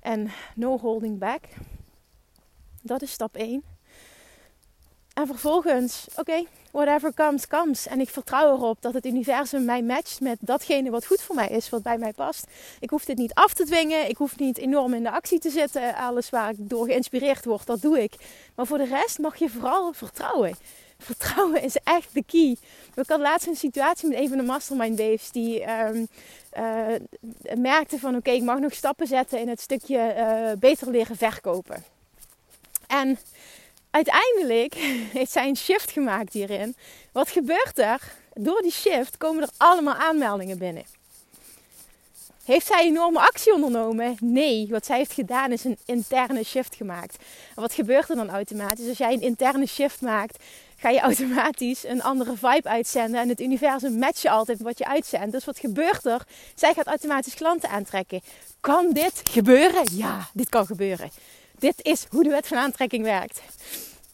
En 0.00 0.30
no 0.54 0.78
holding 0.78 1.18
back. 1.18 1.44
Dat 2.82 3.02
is 3.02 3.10
stap 3.10 3.36
1. 3.36 3.62
En 5.14 5.26
vervolgens, 5.26 6.06
oké, 6.16 6.44
whatever 6.70 7.14
comes, 7.14 7.46
comes. 7.46 7.86
En 7.86 8.00
ik 8.00 8.08
vertrouw 8.08 8.56
erop 8.56 8.82
dat 8.82 8.94
het 8.94 9.06
universum 9.06 9.64
mij 9.64 9.82
matcht 9.82 10.20
met 10.20 10.38
datgene 10.40 10.90
wat 10.90 11.06
goed 11.06 11.22
voor 11.22 11.34
mij 11.34 11.48
is, 11.48 11.70
wat 11.70 11.82
bij 11.82 11.98
mij 11.98 12.12
past. 12.12 12.46
Ik 12.78 12.90
hoef 12.90 13.04
dit 13.04 13.16
niet 13.16 13.34
af 13.34 13.54
te 13.54 13.64
dwingen. 13.64 14.08
Ik 14.08 14.16
hoef 14.16 14.38
niet 14.38 14.58
enorm 14.58 14.94
in 14.94 15.02
de 15.02 15.10
actie 15.10 15.38
te 15.38 15.50
zitten. 15.50 15.94
Alles 15.94 16.30
waar 16.30 16.50
ik 16.50 16.68
door 16.68 16.86
geïnspireerd 16.86 17.44
word, 17.44 17.66
dat 17.66 17.80
doe 17.80 18.02
ik. 18.02 18.14
Maar 18.54 18.66
voor 18.66 18.78
de 18.78 18.86
rest 18.86 19.18
mag 19.18 19.36
je 19.36 19.48
vooral 19.48 19.92
vertrouwen. 19.92 20.56
Vertrouwen 21.00 21.62
is 21.62 21.76
echt 21.84 22.14
de 22.14 22.24
key. 22.26 22.56
Ik 22.94 23.08
had 23.08 23.20
laatst 23.20 23.46
een 23.46 23.56
situatie 23.56 24.08
met 24.08 24.18
een 24.18 24.28
van 24.28 24.38
de 24.38 24.44
mastermind 24.44 24.96
babes 24.96 25.30
die 25.30 25.70
um, 25.70 26.08
uh, 26.58 27.56
merkte 27.56 27.98
van 27.98 28.16
oké, 28.16 28.30
ik 28.30 28.42
mag 28.42 28.58
nog 28.58 28.74
stappen 28.74 29.06
zetten 29.06 29.40
in 29.40 29.48
het 29.48 29.60
stukje 29.60 30.14
uh, 30.16 30.58
beter 30.58 30.90
leren 30.90 31.16
verkopen. 31.16 31.84
En 32.86 33.18
uiteindelijk 33.90 34.74
heeft 35.18 35.32
zij 35.32 35.48
een 35.48 35.56
shift 35.56 35.90
gemaakt 35.90 36.32
hierin. 36.32 36.74
Wat 37.12 37.30
gebeurt 37.30 37.78
er? 37.78 38.00
Door 38.34 38.62
die 38.62 38.72
shift 38.72 39.16
komen 39.16 39.42
er 39.42 39.50
allemaal 39.56 39.94
aanmeldingen 39.94 40.58
binnen. 40.58 40.84
Heeft 42.44 42.66
zij 42.66 42.84
enorme 42.84 43.20
actie 43.20 43.54
ondernomen? 43.54 44.16
Nee. 44.20 44.66
Wat 44.70 44.86
zij 44.86 44.96
heeft 44.96 45.12
gedaan 45.12 45.52
is 45.52 45.64
een 45.64 45.78
interne 45.84 46.44
shift 46.44 46.74
gemaakt. 46.74 47.16
En 47.54 47.62
wat 47.62 47.72
gebeurt 47.72 48.08
er 48.08 48.16
dan 48.16 48.30
automatisch? 48.30 48.88
Als 48.88 48.98
jij 48.98 49.12
een 49.12 49.20
interne 49.20 49.66
shift 49.66 50.00
maakt, 50.00 50.44
ga 50.80 50.88
je 50.88 51.00
automatisch 51.00 51.84
een 51.84 52.02
andere 52.02 52.36
vibe 52.36 52.68
uitzenden. 52.68 53.20
En 53.20 53.28
het 53.28 53.40
universum 53.40 53.98
matcht 53.98 54.22
je 54.22 54.30
altijd 54.30 54.58
met 54.58 54.66
wat 54.66 54.78
je 54.78 54.86
uitzendt. 54.86 55.32
Dus 55.32 55.44
wat 55.44 55.58
gebeurt 55.58 56.04
er? 56.04 56.26
Zij 56.54 56.74
gaat 56.74 56.86
automatisch 56.86 57.34
klanten 57.34 57.68
aantrekken. 57.68 58.20
Kan 58.60 58.92
dit 58.92 59.22
gebeuren? 59.30 59.82
Ja, 59.92 60.28
dit 60.32 60.48
kan 60.48 60.66
gebeuren. 60.66 61.10
Dit 61.58 61.74
is 61.82 62.06
hoe 62.10 62.22
de 62.22 62.30
wet 62.30 62.46
van 62.46 62.56
aantrekking 62.56 63.04
werkt. 63.04 63.40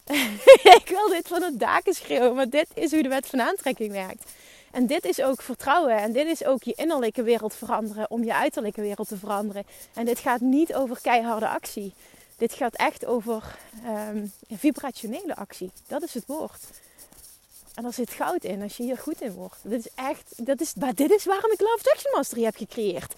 ik 0.79 0.87
wil 0.87 1.09
dit 1.09 1.27
van 1.27 1.41
het 1.41 1.59
daken 1.59 1.93
schreeuwen, 1.93 2.35
maar 2.35 2.49
dit 2.49 2.67
is 2.73 2.91
hoe 2.91 3.03
de 3.03 3.09
wet 3.09 3.27
van 3.27 3.41
aantrekking 3.41 3.91
werkt. 3.91 4.31
En 4.71 4.87
dit 4.87 5.05
is 5.05 5.21
ook 5.21 5.41
vertrouwen. 5.41 5.97
En 5.97 6.11
dit 6.11 6.27
is 6.27 6.45
ook 6.45 6.63
je 6.63 6.73
innerlijke 6.75 7.23
wereld 7.23 7.55
veranderen 7.55 8.11
om 8.11 8.23
je 8.23 8.33
uiterlijke 8.33 8.81
wereld 8.81 9.07
te 9.07 9.17
veranderen. 9.17 9.63
En 9.93 10.05
dit 10.05 10.19
gaat 10.19 10.41
niet 10.41 10.73
over 10.73 10.99
keiharde 11.01 11.47
actie. 11.47 11.93
Dit 12.37 12.53
gaat 12.53 12.75
echt 12.75 13.05
over 13.05 13.57
um, 13.85 14.31
vibrationele 14.49 15.35
actie. 15.35 15.71
Dat 15.87 16.03
is 16.03 16.13
het 16.13 16.25
woord. 16.27 16.63
En 17.75 17.83
daar 17.83 17.93
zit 17.93 18.11
goud 18.11 18.43
in 18.43 18.61
als 18.61 18.77
je 18.77 18.83
hier 18.83 18.97
goed 18.97 19.21
in 19.21 19.31
wordt. 19.31 19.57
Dit 19.61 19.85
is 19.85 19.91
echt, 19.95 20.45
dat 20.45 20.61
is, 20.61 20.73
dit 20.73 21.11
is 21.11 21.25
waarom 21.25 21.51
ik 21.51 21.59
Love 21.59 21.77
Attraction 21.77 22.11
Mastery 22.15 22.43
heb 22.43 22.55
gecreëerd 22.55 23.13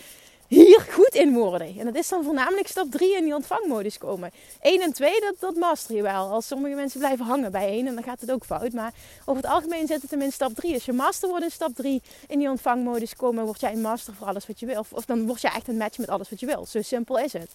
hier 0.49 0.81
goed 0.91 1.15
in 1.15 1.33
worden. 1.33 1.79
En 1.79 1.85
dat 1.85 1.95
is 1.95 2.07
dan 2.07 2.23
voornamelijk 2.23 2.67
stap 2.67 2.91
3 2.91 3.15
in 3.15 3.23
die 3.23 3.35
ontvangmodus 3.35 3.97
komen. 3.97 4.31
1 4.61 4.81
en 4.81 4.93
2, 4.93 5.19
dat, 5.19 5.35
dat 5.39 5.55
master 5.55 5.95
je 5.95 6.01
wel. 6.01 6.31
Als 6.31 6.47
sommige 6.47 6.75
mensen 6.75 6.99
blijven 6.99 7.25
hangen 7.25 7.51
bij 7.51 7.67
1, 7.67 7.87
en 7.87 7.93
dan 7.93 8.03
gaat 8.03 8.21
het 8.21 8.31
ook 8.31 8.45
fout. 8.45 8.71
Maar 8.73 8.93
over 9.25 9.41
het 9.41 9.51
algemeen 9.51 9.87
zit 9.87 10.01
het 10.01 10.11
hem 10.11 10.21
in 10.21 10.31
stap 10.31 10.53
3. 10.53 10.73
Als 10.73 10.85
je 10.85 10.93
master 10.93 11.29
wordt 11.29 11.43
in 11.43 11.51
stap 11.51 11.75
3 11.75 12.01
in 12.27 12.39
die 12.39 12.49
ontvangmodus 12.49 13.15
komen, 13.15 13.45
word 13.45 13.59
jij 13.59 13.71
een 13.71 13.81
master 13.81 14.13
voor 14.13 14.27
alles 14.27 14.47
wat 14.47 14.59
je 14.59 14.65
wil. 14.65 14.79
Of, 14.79 14.91
of 14.91 15.05
dan 15.05 15.27
word 15.27 15.41
jij 15.41 15.51
echt 15.51 15.67
een 15.67 15.77
match 15.77 15.97
met 15.97 16.09
alles 16.09 16.29
wat 16.29 16.39
je 16.39 16.45
wil. 16.45 16.65
Zo 16.65 16.81
simpel 16.81 17.19
is 17.19 17.33
het. 17.33 17.51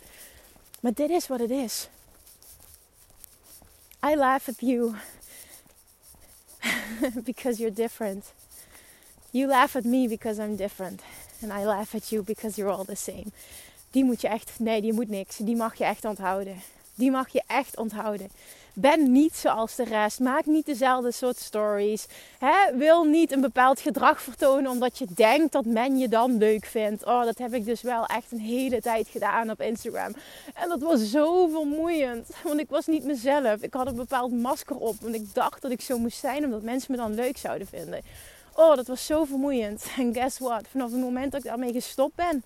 Maar 0.84 0.94
dit 0.94 1.10
is 1.10 1.26
wat 1.26 1.40
het 1.40 1.50
is. 1.50 1.88
I 4.06 4.16
laugh 4.16 4.48
at 4.48 4.60
you 4.60 4.94
because 7.24 7.58
you're 7.58 7.74
different. 7.74 8.32
You 9.30 9.46
laugh 9.46 9.76
at 9.76 9.84
me 9.84 10.08
because 10.08 10.42
I'm 10.42 10.56
different. 10.56 11.02
And 11.42 11.52
I 11.52 11.64
laugh 11.64 11.94
at 11.94 12.08
you 12.08 12.22
because 12.22 12.56
you're 12.56 12.76
all 12.76 12.84
the 12.84 12.94
same. 12.94 13.26
Die 13.90 14.04
moet 14.04 14.20
je 14.20 14.28
echt, 14.28 14.58
nee, 14.58 14.80
die 14.80 14.92
moet 14.92 15.08
niks. 15.08 15.36
Die 15.36 15.56
mag 15.56 15.74
je 15.74 15.84
echt 15.84 16.04
onthouden. 16.04 16.62
Die 16.94 17.10
mag 17.10 17.28
je 17.28 17.42
echt 17.46 17.76
onthouden. 17.76 18.30
Ben 18.74 19.12
niet 19.12 19.36
zoals 19.36 19.74
de 19.76 19.84
rest. 19.84 20.20
Maak 20.20 20.46
niet 20.46 20.66
dezelfde 20.66 21.12
soort 21.12 21.36
stories. 21.36 22.06
Wil 22.74 23.04
niet 23.04 23.32
een 23.32 23.40
bepaald 23.40 23.80
gedrag 23.80 24.22
vertonen 24.22 24.70
omdat 24.70 24.98
je 24.98 25.06
denkt 25.14 25.52
dat 25.52 25.64
men 25.64 25.98
je 25.98 26.08
dan 26.08 26.38
leuk 26.38 26.64
vindt. 26.66 27.04
Oh, 27.04 27.24
dat 27.24 27.38
heb 27.38 27.54
ik 27.54 27.64
dus 27.64 27.82
wel 27.82 28.06
echt 28.06 28.32
een 28.32 28.40
hele 28.40 28.80
tijd 28.80 29.08
gedaan 29.08 29.50
op 29.50 29.60
Instagram. 29.60 30.14
En 30.54 30.68
dat 30.68 30.80
was 30.80 31.10
zo 31.10 31.48
vermoeiend. 31.48 32.28
Want 32.42 32.60
ik 32.60 32.68
was 32.68 32.86
niet 32.86 33.04
mezelf. 33.04 33.62
Ik 33.62 33.74
had 33.74 33.86
een 33.86 33.96
bepaald 33.96 34.32
masker 34.32 34.76
op. 34.76 34.96
Want 35.00 35.14
ik 35.14 35.34
dacht 35.34 35.62
dat 35.62 35.70
ik 35.70 35.80
zo 35.80 35.98
moest 35.98 36.18
zijn 36.18 36.44
omdat 36.44 36.62
mensen 36.62 36.92
me 36.92 36.96
dan 36.96 37.14
leuk 37.14 37.36
zouden 37.36 37.66
vinden. 37.66 38.00
Oh, 38.54 38.74
dat 38.74 38.86
was 38.86 39.06
zo 39.06 39.24
vermoeiend. 39.24 39.86
En 39.98 40.14
guess 40.14 40.38
what? 40.38 40.64
Vanaf 40.70 40.90
het 40.90 41.00
moment 41.00 41.32
dat 41.32 41.40
ik 41.40 41.46
daarmee 41.46 41.72
gestopt 41.72 42.14
ben, 42.14 42.44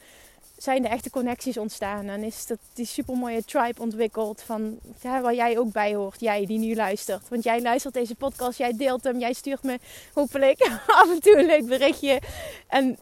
zijn 0.58 0.82
de 0.82 0.88
echte 0.88 1.10
connecties 1.10 1.58
ontstaan. 1.58 2.08
En 2.08 2.22
is 2.22 2.46
dat 2.46 2.58
die 2.72 2.86
supermooie 2.86 3.44
tribe 3.44 3.80
ontwikkeld 3.80 4.42
van 4.42 4.78
ja, 5.00 5.20
waar 5.20 5.34
jij 5.34 5.58
ook 5.58 5.72
bij 5.72 5.94
hoort. 5.94 6.20
Jij 6.20 6.46
die 6.46 6.58
nu 6.58 6.74
luistert. 6.74 7.28
Want 7.28 7.44
jij 7.44 7.62
luistert 7.62 7.94
deze 7.94 8.14
podcast, 8.14 8.58
jij 8.58 8.76
deelt 8.76 9.04
hem, 9.04 9.18
jij 9.18 9.32
stuurt 9.32 9.62
me 9.62 9.78
hopelijk 10.14 10.60
af 11.02 11.10
en 11.10 11.20
toe 11.20 11.38
een 11.38 11.46
leuk 11.46 11.66
berichtje. 11.66 12.20
En 12.66 12.98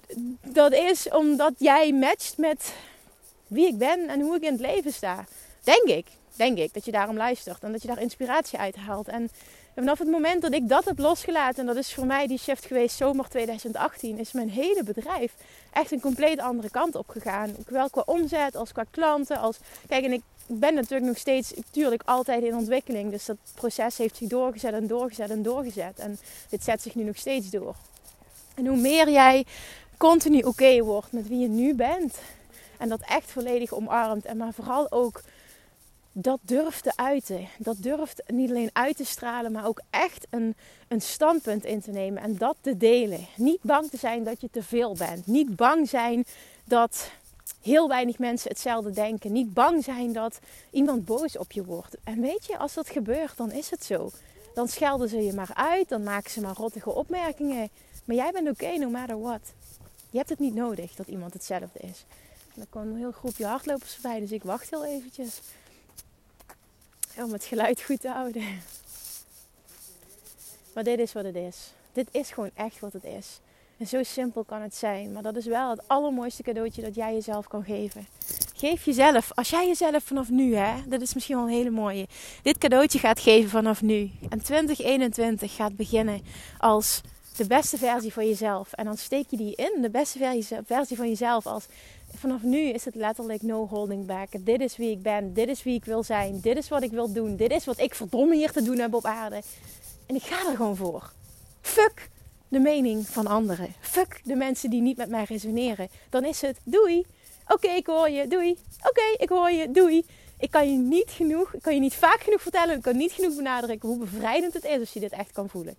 dat 0.49 0.73
is 0.73 1.09
omdat 1.09 1.53
jij 1.59 1.93
matcht 1.93 2.39
met 2.39 2.75
wie 3.47 3.67
ik 3.67 3.79
ben 3.79 4.09
en 4.09 4.21
hoe 4.21 4.37
ik 4.37 4.43
in 4.43 4.53
het 4.53 4.61
leven 4.61 4.93
sta. 4.93 5.25
Denk 5.63 5.89
ik, 5.89 6.07
denk 6.37 6.59
ik, 6.59 6.75
dat 6.75 6.85
je 6.85 6.93
daarom 6.93 7.17
luistert 7.17 7.63
en 7.63 7.73
dat 7.73 7.83
je 7.83 7.89
daar 7.89 8.01
inspiratie 8.01 8.59
uit 8.59 8.77
haalt. 8.77 9.09
En 9.09 9.31
vanaf 9.83 9.99
het 9.99 10.09
moment 10.09 10.43
dat 10.43 10.53
ik 10.53 10.69
dat 10.69 10.85
heb 10.85 10.99
losgelaten, 10.99 11.61
en 11.61 11.67
dat 11.67 11.77
is 11.77 11.95
voor 11.95 12.07
mij 12.07 12.27
die 12.27 12.39
shift 12.39 12.65
geweest 12.65 12.97
zomer 12.97 13.29
2018, 13.29 14.19
is 14.19 14.33
mijn 14.33 14.51
hele 14.51 14.83
bedrijf 14.83 15.33
echt 15.73 15.93
een 15.93 16.01
compleet 16.01 16.41
andere 16.41 16.71
kant 16.71 16.95
op 16.95 17.09
gegaan. 17.09 17.55
Zowel 17.67 17.91
qua 17.91 18.03
omzet 18.07 18.57
als 18.57 18.73
qua 18.73 18.85
klanten. 18.91 19.39
Als... 19.39 19.59
Kijk, 19.89 20.05
en 20.05 20.13
ik 20.13 20.23
ben 20.47 20.75
natuurlijk 20.75 21.07
nog 21.07 21.19
steeds, 21.19 21.55
natuurlijk 21.55 22.03
altijd 22.05 22.43
in 22.43 22.57
ontwikkeling. 22.57 23.11
Dus 23.11 23.25
dat 23.25 23.37
proces 23.55 23.99
heeft 23.99 24.17
zich 24.17 24.29
doorgezet 24.29 24.73
en 24.73 24.87
doorgezet 24.87 25.31
en 25.31 25.43
doorgezet. 25.43 25.99
En 25.99 26.19
dit 26.49 26.65
zet 26.65 26.83
zich 26.83 26.95
nu 26.95 27.03
nog 27.03 27.17
steeds 27.17 27.51
door. 27.51 27.75
En 28.55 28.67
hoe 28.67 28.77
meer 28.77 29.11
jij 29.11 29.45
continu 29.97 30.41
oké 30.41 30.83
wordt 30.83 31.13
met 31.13 31.29
wie 31.29 31.39
je 31.39 31.49
nu 31.49 31.75
bent. 31.75 32.19
En 32.79 32.89
dat 32.89 33.01
echt 33.01 33.31
volledig 33.31 33.73
omarmt. 33.73 34.25
En 34.25 34.37
maar 34.37 34.53
vooral 34.53 34.91
ook 34.91 35.23
dat 36.19 36.39
durft 36.43 36.83
te 36.83 36.93
uiten. 36.95 37.49
Dat 37.59 37.77
durft 37.79 38.23
niet 38.27 38.51
alleen 38.51 38.71
uit 38.73 38.97
te 38.97 39.05
stralen, 39.05 39.53
maar 39.53 39.67
ook 39.67 39.81
echt 39.91 40.27
een, 40.31 40.55
een 40.89 41.01
standpunt 41.01 41.65
in 41.65 41.81
te 41.81 41.91
nemen 41.91 42.23
en 42.23 42.37
dat 42.37 42.57
te 42.61 42.77
delen. 42.77 43.27
Niet 43.37 43.63
bang 43.63 43.91
te 43.91 43.97
zijn 43.97 44.25
dat 44.25 44.41
je 44.41 44.49
te 44.51 44.63
veel 44.63 44.95
bent. 44.95 45.27
Niet 45.27 45.57
bang 45.57 45.89
zijn 45.89 46.25
dat 46.65 47.11
heel 47.63 47.89
weinig 47.89 48.19
mensen 48.19 48.51
hetzelfde 48.51 48.91
denken. 48.91 49.33
Niet 49.33 49.55
bang 49.55 49.85
zijn 49.85 50.13
dat 50.13 50.39
iemand 50.71 51.05
boos 51.05 51.39
op 51.39 51.53
je 51.53 51.65
wordt. 51.65 51.97
En 52.05 52.21
weet 52.21 52.47
je, 52.47 52.59
als 52.59 52.75
dat 52.75 52.91
gebeurt, 52.91 53.37
dan 53.37 53.53
is 53.53 53.71
het 53.71 53.85
zo. 53.85 54.11
Dan 54.55 54.69
schelden 54.69 55.09
ze 55.09 55.25
je 55.25 55.33
maar 55.33 55.55
uit, 55.55 55.89
dan 55.89 56.03
maken 56.03 56.31
ze 56.31 56.41
maar 56.41 56.57
rottige 56.57 56.91
opmerkingen. 56.91 57.69
Maar 58.05 58.17
jij 58.17 58.31
bent 58.33 58.49
oké, 58.49 58.77
no 58.77 58.91
matter 58.91 59.21
what. 59.21 59.53
Je 60.11 60.19
hebt 60.19 60.31
het 60.31 60.39
niet 60.39 60.55
nodig 60.55 60.95
dat 60.95 61.09
iemand 61.09 61.33
hetzelfde 61.33 61.79
is. 61.79 62.05
Er 62.55 62.67
komt 62.71 62.87
een 62.87 62.97
heel 62.97 63.13
groepje 63.13 63.47
hardlopers 63.47 63.95
voorbij, 63.95 64.21
dus 64.21 64.33
ik 64.33 64.43
wacht 64.43 64.71
heel 64.71 64.85
eventjes 64.85 65.41
om 67.25 67.33
het 67.33 67.45
geluid 67.45 67.83
goed 67.83 68.01
te 68.01 68.09
houden. 68.09 68.63
Maar 70.75 70.85
dit 70.85 70.99
is 70.99 71.13
wat 71.13 71.25
het 71.25 71.35
is. 71.35 71.73
Dit 71.93 72.09
is 72.11 72.31
gewoon 72.31 72.51
echt 72.55 72.81
wat 72.81 72.93
het 72.93 73.05
is. 73.05 73.41
En 73.79 73.87
zo 73.87 74.03
simpel 74.03 74.45
kan 74.45 74.63
het 74.63 74.75
zijn. 74.75 75.13
Maar 75.13 75.23
dat 75.23 75.37
is 75.37 75.47
wel 75.47 75.71
het 75.71 75.89
allermooiste 75.89 76.43
cadeautje 76.43 76.83
dat 76.83 76.95
jij 76.95 77.13
jezelf 77.13 77.49
kan 77.49 77.65
geven. 77.65 78.07
Geef 78.55 78.85
jezelf, 78.85 79.33
als 79.35 79.51
jij 79.51 79.67
jezelf 79.67 80.03
vanaf 80.03 80.31
nu, 80.31 80.55
hè, 80.55 80.75
dat 80.87 81.01
is 81.01 81.15
misschien 81.15 81.37
wel 81.37 81.45
een 81.45 81.51
hele 81.53 81.71
mooie, 81.71 82.07
dit 82.43 82.59
cadeautje 82.59 82.99
gaat 82.99 83.21
geven 83.21 83.51
vanaf 83.51 83.83
nu. 83.83 84.11
En 84.29 84.43
2021 84.43 85.55
gaat 85.55 85.77
beginnen 85.77 86.23
als 86.59 87.01
de 87.37 87.47
beste 87.47 87.79
versie 87.79 88.13
van 88.13 88.27
jezelf. 88.27 88.73
En 88.73 88.85
dan 88.85 88.97
steek 88.97 89.27
je 89.31 89.37
die 89.37 89.55
in, 89.55 89.83
de 89.83 89.91
beste 89.91 90.43
versie 90.65 90.97
van 90.97 91.09
jezelf 91.09 91.47
als 91.47 91.67
vanaf 92.15 92.43
nu 92.43 92.59
is 92.59 92.85
het 92.85 92.95
letterlijk 92.95 93.43
no 93.43 93.67
holding 93.69 94.07
back. 94.07 94.29
Dit 94.39 94.61
is 94.61 94.77
wie 94.77 94.91
ik 94.91 95.03
ben, 95.03 95.35
dit 95.35 95.49
is 95.49 95.63
wie 95.63 95.75
ik 95.75 95.85
wil 95.85 96.03
zijn, 96.03 96.41
dit 96.41 96.57
is 96.57 96.69
wat 96.69 96.83
ik 96.83 96.91
wil 96.91 97.13
doen, 97.13 97.37
dit 97.37 97.51
is 97.51 97.65
wat 97.65 97.79
ik 97.79 97.95
verdomme 97.95 98.35
hier 98.35 98.53
te 98.53 98.63
doen 98.63 98.79
heb 98.79 98.95
op 98.95 99.05
aarde. 99.05 99.43
En 100.07 100.15
ik 100.15 100.23
ga 100.23 100.51
er 100.51 100.57
gewoon 100.57 100.77
voor. 100.77 101.13
Fuck 101.61 102.11
de 102.49 102.59
mening 102.59 103.07
van 103.07 103.27
anderen. 103.27 103.75
Fuck 103.81 104.21
de 104.25 104.35
mensen 104.35 104.71
die 104.71 104.81
niet 104.81 104.97
met 104.97 105.09
mij 105.09 105.25
resoneren. 105.25 105.89
Dan 106.11 106.25
is 106.25 106.41
het 106.41 106.59
doei. 106.65 107.05
Oké, 107.49 107.69
ik 107.69 107.87
hoor 107.87 108.11
je, 108.11 108.29
doei. 108.29 108.59
Oké, 108.89 109.23
ik 109.23 109.29
hoor 109.29 109.51
je, 109.51 109.71
doei. 109.71 110.05
Ik 110.39 110.51
kan 110.51 110.73
je 110.73 110.79
niet 110.79 111.11
genoeg, 111.11 111.55
ik 111.55 111.63
kan 111.63 111.75
je 111.75 111.81
niet 111.81 111.95
vaak 111.95 112.21
genoeg 112.21 112.43
vertellen, 112.43 112.77
ik 112.77 112.83
kan 112.83 112.97
niet 112.97 113.13
genoeg 113.13 113.37
benadrukken 113.37 113.89
hoe 113.89 113.99
bevrijdend 113.99 114.53
het 114.53 114.65
is 114.65 114.79
als 114.79 114.93
je 114.93 115.01
dit 115.01 115.13
echt 115.13 115.33
kan 115.33 115.49
voelen. 115.49 115.77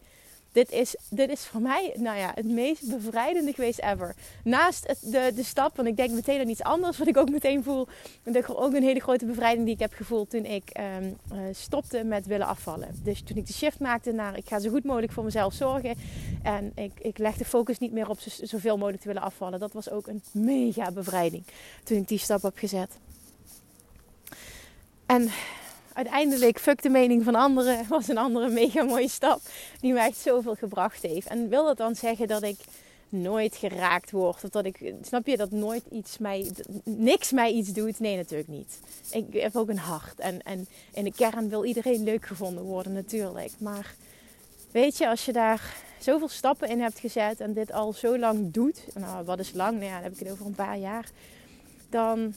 Dit 0.58 0.72
is, 0.72 0.96
dit 1.10 1.30
is 1.30 1.46
voor 1.46 1.62
mij 1.62 1.94
nou 1.98 2.18
ja, 2.18 2.32
het 2.36 2.46
meest 2.46 2.90
bevrijdende 2.90 3.54
geweest 3.54 3.80
ever. 3.80 4.16
Naast 4.44 5.12
de, 5.12 5.32
de 5.36 5.44
stap, 5.44 5.76
want 5.76 5.88
ik 5.88 5.98
denk 5.98 6.12
meteen 6.12 6.40
aan 6.40 6.50
iets 6.50 6.64
anders 6.64 6.98
wat 6.98 7.08
ik 7.08 7.18
ook 7.18 7.30
meteen 7.30 7.64
voel. 7.64 7.88
En 8.24 8.48
ook 8.48 8.74
een 8.74 8.84
hele 8.84 9.00
grote 9.00 9.26
bevrijding 9.26 9.66
die 9.66 9.74
ik 9.74 9.80
heb 9.80 9.94
gevoeld 9.94 10.30
toen 10.30 10.46
ik 10.46 10.80
um, 10.80 11.18
uh, 11.34 11.40
stopte 11.52 12.04
met 12.04 12.26
willen 12.26 12.48
afvallen. 12.48 12.88
Dus 13.04 13.22
toen 13.22 13.38
ik 13.38 13.48
de 13.48 13.54
shift 13.54 13.80
maakte 13.80 14.12
naar 14.12 14.38
ik 14.38 14.48
ga 14.48 14.60
zo 14.60 14.70
goed 14.70 14.84
mogelijk 14.84 15.12
voor 15.12 15.24
mezelf 15.24 15.54
zorgen. 15.54 15.96
En 16.44 16.72
ik, 16.76 16.92
ik 17.02 17.18
leg 17.18 17.38
de 17.38 17.46
focus 17.46 17.78
niet 17.78 17.92
meer 17.92 18.10
op 18.10 18.20
zo, 18.20 18.46
zoveel 18.46 18.78
mogelijk 18.78 19.02
te 19.02 19.08
willen 19.08 19.24
afvallen. 19.24 19.60
Dat 19.60 19.74
was 19.74 19.90
ook 19.90 20.08
een 20.08 20.24
mega 20.32 20.92
bevrijding 20.92 21.44
toen 21.84 21.98
ik 21.98 22.08
die 22.08 22.20
stap 22.20 22.42
heb 22.42 22.58
gezet. 22.58 22.98
En 25.06 25.30
uiteindelijk, 25.98 26.60
fuck 26.60 26.82
de 26.82 26.90
mening 26.90 27.24
van 27.24 27.36
anderen, 27.36 27.86
was 27.90 28.08
een 28.08 28.18
andere 28.18 28.50
mega 28.50 28.84
mooie 28.84 29.10
stap. 29.10 29.42
Die 29.80 29.94
me 29.94 30.00
echt 30.00 30.18
zoveel 30.18 30.56
gebracht 30.56 31.02
heeft. 31.02 31.28
En 31.28 31.50
wil 31.50 31.66
dat 31.66 31.78
dan 31.78 31.96
zeggen 31.96 32.28
dat 32.28 32.44
ik 32.44 32.58
nooit 33.10 33.56
geraakt 33.56 34.12
word? 34.12 34.44
Of 34.44 34.50
dat 34.50 34.66
ik, 34.66 34.94
snap 35.02 35.28
je, 35.28 35.38
dat 35.38 35.52
nooit 35.52 35.84
iets 35.92 36.18
mij, 36.18 36.52
niks 36.84 37.32
mij 37.32 37.52
iets 37.52 37.74
doet? 37.74 38.00
Nee, 38.00 38.16
natuurlijk 38.16 38.50
niet. 38.50 38.80
Ik 39.12 39.42
heb 39.42 39.56
ook 39.56 39.70
een 39.70 39.78
hart. 39.78 40.20
En, 40.20 40.42
en 40.42 40.68
in 40.94 41.04
de 41.04 41.14
kern 41.14 41.50
wil 41.50 41.66
iedereen 41.66 42.04
leuk 42.04 42.26
gevonden 42.26 42.64
worden, 42.64 42.94
natuurlijk. 42.94 43.52
Maar 43.60 43.96
weet 44.72 44.98
je, 44.98 45.10
als 45.10 45.26
je 45.26 45.34
daar 45.34 45.76
zoveel 46.00 46.30
stappen 46.30 46.70
in 46.70 46.82
hebt 46.82 47.00
gezet 47.00 47.40
en 47.40 47.54
dit 47.54 47.72
al 47.72 47.94
zo 47.94 48.18
lang 48.18 48.54
doet. 48.54 48.88
Nou, 48.94 49.26
wat 49.26 49.40
is 49.40 49.54
lang? 49.54 49.72
Nou 49.72 49.86
ja, 49.86 49.94
dan 49.94 50.04
heb 50.04 50.14
ik 50.14 50.20
het 50.20 50.32
over 50.32 50.46
een 50.46 50.56
paar 50.56 50.78
jaar. 50.78 51.10
Dan, 51.90 52.34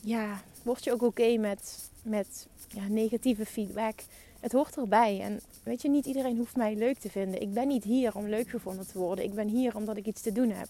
ja, 0.00 0.42
word 0.62 0.84
je 0.84 0.92
ook 0.92 1.02
oké 1.02 1.36
met, 1.36 1.90
met 2.02 2.46
ja, 2.68 2.88
negatieve 2.88 3.46
feedback. 3.46 3.94
Het 4.40 4.52
hoort 4.52 4.76
erbij. 4.76 5.20
En 5.20 5.40
weet 5.62 5.82
je, 5.82 5.88
niet 5.88 6.06
iedereen 6.06 6.36
hoeft 6.36 6.56
mij 6.56 6.74
leuk 6.74 6.98
te 6.98 7.10
vinden. 7.10 7.40
Ik 7.40 7.52
ben 7.54 7.68
niet 7.68 7.84
hier 7.84 8.16
om 8.16 8.28
leuk 8.28 8.48
gevonden 8.48 8.86
te 8.86 8.98
worden. 8.98 9.24
Ik 9.24 9.34
ben 9.34 9.48
hier 9.48 9.76
omdat 9.76 9.96
ik 9.96 10.06
iets 10.06 10.20
te 10.20 10.32
doen 10.32 10.50
heb. 10.50 10.68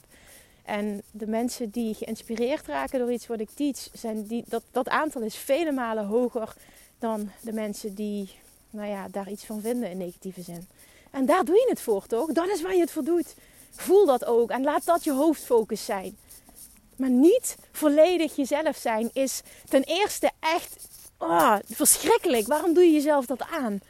En 0.64 1.02
de 1.10 1.26
mensen 1.26 1.70
die 1.70 1.94
geïnspireerd 1.94 2.66
raken 2.66 2.98
door 2.98 3.12
iets 3.12 3.26
wat 3.26 3.40
ik 3.40 3.50
teach, 3.50 3.88
zijn 3.92 4.26
die, 4.26 4.44
dat, 4.46 4.62
dat 4.70 4.88
aantal 4.88 5.22
is 5.22 5.36
vele 5.36 5.72
malen 5.72 6.06
hoger 6.06 6.54
dan 6.98 7.30
de 7.40 7.52
mensen 7.52 7.94
die 7.94 8.30
nou 8.70 8.88
ja, 8.88 9.08
daar 9.08 9.30
iets 9.30 9.44
van 9.44 9.60
vinden 9.60 9.90
in 9.90 9.96
negatieve 9.96 10.42
zin. 10.42 10.66
En 11.10 11.26
daar 11.26 11.44
doe 11.44 11.54
je 11.54 11.66
het 11.68 11.80
voor, 11.80 12.06
toch? 12.06 12.32
Dat 12.32 12.48
is 12.48 12.62
waar 12.62 12.74
je 12.74 12.80
het 12.80 12.90
voor 12.90 13.04
doet. 13.04 13.34
Voel 13.70 14.06
dat 14.06 14.24
ook 14.24 14.50
en 14.50 14.62
laat 14.62 14.84
dat 14.84 15.04
je 15.04 15.12
hoofdfocus 15.12 15.84
zijn. 15.84 16.16
Maar 16.96 17.10
niet 17.10 17.56
volledig 17.72 18.36
jezelf 18.36 18.76
zijn 18.76 19.10
is 19.12 19.42
ten 19.68 19.82
eerste 19.82 20.30
echt 20.40 20.88
oh, 21.24 21.56
verschrikkelijk. 21.68 22.46
Waarom 22.46 22.74
doe 22.74 22.84
je 22.84 22.92
jezelf 22.92 23.26
dat 23.26 23.42
aan? 23.50 23.80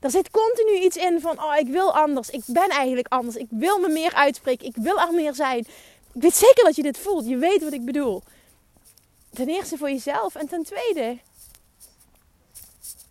Er 0.00 0.10
zit 0.10 0.30
continu 0.30 0.78
iets 0.78 0.96
in 0.96 1.20
van, 1.20 1.42
oh, 1.42 1.56
ik 1.56 1.66
wil 1.66 1.96
anders. 1.96 2.30
Ik 2.30 2.42
ben 2.46 2.68
eigenlijk 2.68 3.08
anders. 3.08 3.36
Ik 3.36 3.46
wil 3.50 3.78
me 3.78 3.88
meer 3.88 4.14
uitspreken. 4.14 4.66
Ik 4.66 4.76
wil 4.76 5.00
er 5.00 5.12
meer 5.12 5.34
zijn. 5.34 5.66
Ik 6.12 6.22
weet 6.22 6.34
zeker 6.34 6.64
dat 6.64 6.76
je 6.76 6.82
dit 6.82 6.98
voelt. 6.98 7.26
Je 7.26 7.36
weet 7.36 7.62
wat 7.62 7.72
ik 7.72 7.84
bedoel. 7.84 8.22
Ten 9.32 9.48
eerste 9.48 9.76
voor 9.76 9.90
jezelf. 9.90 10.34
En 10.34 10.48
ten 10.48 10.62
tweede, 10.62 11.18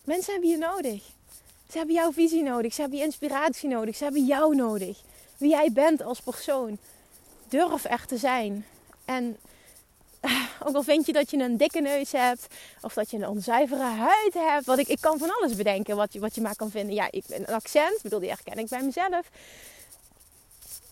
mensen 0.03 0.31
hebben 0.31 0.49
je 0.49 0.57
nodig. 0.57 1.03
Ze 1.71 1.77
hebben 1.77 1.95
jouw 1.95 2.11
visie 2.11 2.43
nodig. 2.43 2.73
Ze 2.73 2.81
hebben 2.81 2.99
je 2.99 3.05
inspiratie 3.05 3.69
nodig. 3.69 3.95
Ze 3.95 4.03
hebben 4.03 4.25
jou 4.25 4.55
nodig. 4.55 5.01
Wie 5.37 5.49
jij 5.49 5.71
bent 5.71 6.03
als 6.03 6.19
persoon. 6.19 6.77
Durf 7.47 7.83
er 7.83 8.05
te 8.05 8.17
zijn. 8.17 8.65
En 9.05 9.37
ook 10.65 10.76
al 10.76 10.84
vind 10.84 11.06
je 11.06 11.13
dat 11.13 11.32
je 11.32 11.38
een 11.38 11.58
dikke 11.58 11.82
neus 11.82 12.12
hebt. 12.12 12.47
Of 12.82 12.93
dat 12.93 13.12
je 13.12 13.17
een 13.17 13.28
onzuivere 13.28 13.84
huid 13.84 14.34
hebt. 14.34 14.65
Wat 14.65 14.78
ik, 14.78 14.88
ik 14.88 15.02
kan 15.02 15.17
van 15.17 15.36
alles 15.36 15.56
bedenken 15.56 15.95
wat 15.95 16.13
je, 16.13 16.19
wat 16.19 16.36
je 16.36 16.41
maar 16.41 16.56
kan 16.56 16.71
vinden. 16.71 16.95
Ja, 16.95 17.08
ik, 17.12 17.23
een 17.28 17.47
accent, 17.47 18.02
bedoel, 18.02 18.19
die 18.19 18.30
herken 18.30 18.58
ik 18.58 18.67
bij 18.67 18.82
mezelf. 18.82 19.30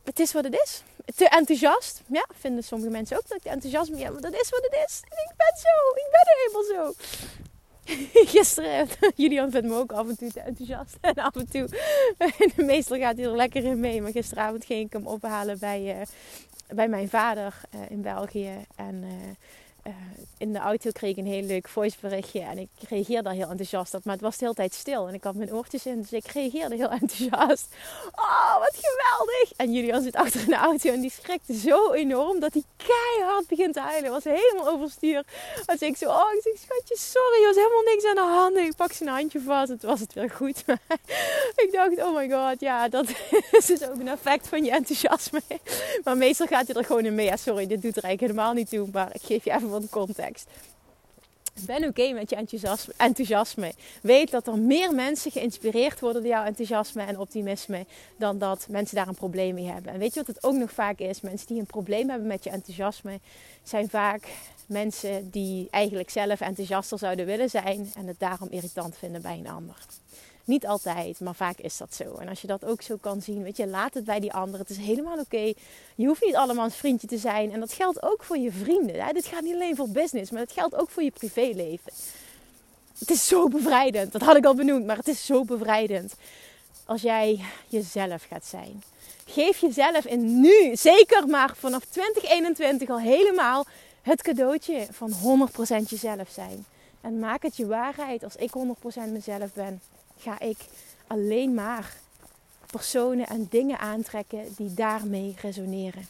Het 0.04 0.20
is 0.20 0.32
wat 0.32 0.44
het 0.44 0.54
is. 0.64 0.84
Te 1.16 1.30
enthousiast. 1.30 2.02
Ja, 2.08 2.26
vinden 2.40 2.64
sommige 2.64 2.92
mensen 2.92 3.18
ook 3.18 3.28
dat 3.28 3.38
ik 3.38 3.52
enthousiast 3.52 3.90
ben. 3.90 4.00
Ja, 4.00 4.10
maar 4.10 4.22
dat 4.22 4.34
is 4.34 4.50
wat 4.50 4.62
het 4.62 4.84
is. 4.88 5.00
Ik 5.04 5.34
ben 5.38 5.54
zo. 5.56 5.96
Ik 5.96 6.10
ben 6.12 6.36
helemaal 6.38 6.64
zo. 6.64 6.94
Gisteren, 8.34 8.88
Julian 9.16 9.52
vindt 9.52 9.68
me 9.68 9.76
ook 9.76 9.92
af 9.92 10.08
en 10.08 10.18
toe 10.18 10.32
te 10.32 10.40
enthousiast. 10.40 10.98
En 11.02 11.14
af 11.14 11.36
en 11.36 11.50
toe, 11.50 11.68
meestal 12.56 12.98
gaat 12.98 13.18
hij 13.18 13.26
er 13.26 13.36
lekker 13.36 13.64
in 13.64 13.80
mee. 13.80 14.02
Maar 14.02 14.12
gisteravond 14.12 14.66
ging 14.66 14.86
ik 14.86 14.94
hem 14.94 15.08
ophalen 15.08 15.60
bij, 15.60 16.00
uh, 16.00 16.02
bij 16.76 16.88
mijn 16.88 17.10
vader 17.10 17.62
uh, 17.76 17.82
in 17.90 18.02
België. 18.02 18.52
En 18.76 19.04
uh, 19.04 19.12
uh, 19.88 19.94
in 20.38 20.54
de 20.54 20.60
auto 20.60 20.89
kreeg 20.91 21.12
ik 21.12 21.17
een 21.17 21.32
heel 21.32 21.44
leuk 21.44 21.67
voiceberichtje. 21.67 22.39
En 22.39 22.58
ik 22.58 22.70
reageerde 22.89 23.24
daar 23.24 23.34
heel 23.34 23.50
enthousiast 23.50 23.94
op. 23.94 24.06
Maar 24.06 24.13
het 24.13 24.24
was 24.24 24.38
de 24.38 24.44
hele 24.44 24.56
tijd 24.56 24.74
stil. 24.74 25.08
En 25.08 25.13
ik 25.13 25.24
had 25.24 25.36
mijn 25.36 25.54
oortjes 25.54 25.86
in. 25.86 26.02
Dus 26.02 26.12
ik 26.12 26.28
reageerde 26.28 26.76
heel 26.76 26.89
enthousiast. 27.00 27.67
Oh, 28.15 28.60
wat 28.60 28.76
geweldig. 28.82 29.52
En 29.56 29.74
Julian 29.74 30.02
zit 30.02 30.15
achter 30.15 30.41
in 30.41 30.48
de 30.48 30.56
auto. 30.56 30.89
En 30.89 31.02
die 31.02 31.12
schrikte 31.12 31.54
zo 31.54 31.91
enorm 31.91 32.39
dat 32.39 32.54
hij 32.54 32.63
keihard 32.78 33.48
begint 33.48 33.74
te 33.74 33.80
huilen. 33.80 34.12
Was 34.12 34.24
helemaal 34.24 34.70
overstuur. 34.70 35.24
Als 35.65 35.80
ik 35.80 35.98
zo, 35.98 36.10
oh, 36.10 36.34
ik 36.34 36.41
zeg, 36.44 36.58
schatje, 36.58 36.98
sorry. 36.98 37.41
Er 37.41 37.48
was 37.48 37.56
helemaal 37.56 37.94
niks 37.94 38.06
aan 38.06 38.15
de 38.15 38.22
hand. 38.22 38.58
ik 38.58 38.76
pak 38.76 38.91
zijn 38.94 39.10
handje 39.10 39.41
vast. 39.41 39.70
Het 39.70 39.84
was 39.84 40.00
het 40.00 40.13
weer 40.13 40.30
goed. 40.30 40.63
ik 41.63 41.70
dacht, 41.72 42.04
oh 42.04 42.15
my 42.15 42.30
god, 42.30 42.60
ja, 42.60 42.89
dat 42.89 43.06
is 43.58 43.65
dus 43.65 43.84
ook 43.84 44.00
een 44.00 44.08
effect 44.08 44.48
van 44.48 44.63
je 44.63 44.72
enthousiasme. 44.72 45.41
Maar 46.04 46.17
meestal 46.17 46.48
gaat 46.48 46.67
hij 46.67 46.76
er 46.76 46.86
gewoon 46.86 47.06
in 47.06 47.15
mee. 47.15 47.26
Ja, 47.26 47.38
sorry, 47.38 47.67
dit 47.67 47.82
doet 47.82 47.98
er 47.98 48.04
eigenlijk 48.04 48.34
helemaal 48.34 48.54
niet 48.54 48.70
toe, 48.70 48.88
maar 48.91 49.10
ik 49.13 49.22
geef 49.22 49.44
je 49.44 49.52
even 49.52 49.70
wat 49.72 49.90
context. 49.90 50.48
Ben 51.66 51.84
oké 51.84 52.12
met 52.12 52.30
je 52.30 52.36
enthousiasme, 52.36 52.94
enthousiasme. 52.98 53.74
Weet 54.02 54.32
dat 54.32 54.48
er 54.48 54.58
meer 54.58 54.94
mensen 54.94 55.32
geïnspireerd 55.32 56.00
worden 56.00 56.22
door 56.22 56.32
jouw 56.32 56.46
enthousiasme 56.46 57.04
en 57.04 57.20
optimisme 57.20 57.86
dan 58.18 58.38
dat 58.38 58.66
mensen 58.70 58.96
daar 58.96 59.08
een 59.08 59.16
probleem 59.16 59.54
mee 59.54 59.66
hebben. 59.66 59.94
En 59.94 60.00
weet 60.00 60.14
je 60.14 60.20
wat 60.20 60.36
het 60.36 60.44
ook 60.44 60.56
nog 60.56 60.72
vaak 60.72 61.00
is? 61.00 61.22
Mensen 61.22 61.48
die 61.48 61.60
een 61.60 61.66
probleem 61.66 62.10
hebben 62.10 62.28
met 62.28 62.44
je 62.44 62.50
enthousiasme 62.50 63.20
zijn 63.64 63.90
vaak 63.90 64.28
mensen 64.66 65.30
die 65.30 65.68
eigenlijk 65.70 66.10
zelf 66.10 66.42
enthousiaster 66.42 66.98
zouden 66.98 67.26
willen 67.26 67.50
zijn 67.50 67.92
en 67.96 68.08
het 68.08 68.20
daarom 68.20 68.48
irritant 68.50 68.98
vinden 68.98 69.22
bij 69.22 69.38
een 69.38 69.50
ander. 69.50 69.76
Niet 70.45 70.67
altijd, 70.67 71.19
maar 71.19 71.36
vaak 71.36 71.58
is 71.58 71.77
dat 71.77 71.93
zo. 71.93 72.15
En 72.15 72.27
als 72.27 72.41
je 72.41 72.47
dat 72.47 72.65
ook 72.65 72.82
zo 72.82 72.97
kan 73.01 73.21
zien, 73.21 73.43
weet 73.43 73.58
je, 73.58 73.67
laat 73.67 73.93
het 73.93 74.06
bij 74.06 74.19
die 74.19 74.34
ander. 74.34 74.60
Het 74.60 74.69
is 74.69 74.77
helemaal 74.77 75.17
oké. 75.17 75.54
Je 75.95 76.08
hoeft 76.08 76.25
niet 76.25 76.36
allemaal 76.36 76.65
een 76.65 76.71
vriendje 76.71 77.08
te 77.08 77.17
zijn. 77.17 77.51
En 77.51 77.60
dat 77.60 77.73
geldt 77.73 78.04
ook 78.04 78.23
voor 78.23 78.38
je 78.38 78.51
vrienden. 78.51 79.04
Hè? 79.04 79.12
Dit 79.12 79.25
gaat 79.25 79.41
niet 79.41 79.54
alleen 79.54 79.75
voor 79.75 79.89
business, 79.89 80.32
maar 80.32 80.41
het 80.41 80.51
geldt 80.51 80.75
ook 80.75 80.89
voor 80.89 81.04
je 81.04 81.12
privéleven. 81.12 81.91
Het 82.97 83.10
is 83.10 83.27
zo 83.27 83.47
bevrijdend. 83.47 84.12
Dat 84.12 84.21
had 84.21 84.36
ik 84.36 84.45
al 84.45 84.56
benoemd, 84.56 84.86
maar 84.86 84.97
het 84.97 85.08
is 85.08 85.25
zo 85.25 85.43
bevrijdend. 85.43 86.13
Als 86.86 87.01
jij 87.01 87.39
jezelf 87.67 88.25
gaat 88.30 88.45
zijn. 88.45 88.84
Geef 89.25 89.58
jezelf 89.58 90.06
in 90.06 90.39
nu, 90.39 90.75
zeker 90.75 91.27
maar 91.27 91.56
vanaf 91.56 91.86
2021 91.86 92.89
al 92.89 92.99
helemaal 92.99 93.65
het 94.01 94.21
cadeautje 94.21 94.88
van 94.91 95.12
100% 95.82 95.88
jezelf 95.88 96.30
zijn. 96.30 96.65
En 97.01 97.19
maak 97.19 97.43
het 97.43 97.58
je 97.58 97.67
waarheid 97.67 98.23
als 98.23 98.36
ik 98.36 98.51
100% 99.08 99.12
mezelf 99.12 99.54
ben 99.54 99.82
ga 100.22 100.40
ik 100.40 100.58
alleen 101.08 101.54
maar 101.54 101.96
personen 102.72 103.28
en 103.28 103.48
dingen 103.50 103.80
aantrekken 103.80 104.54
die 104.58 104.74
daarmee 104.74 105.36
resoneren. 105.42 106.08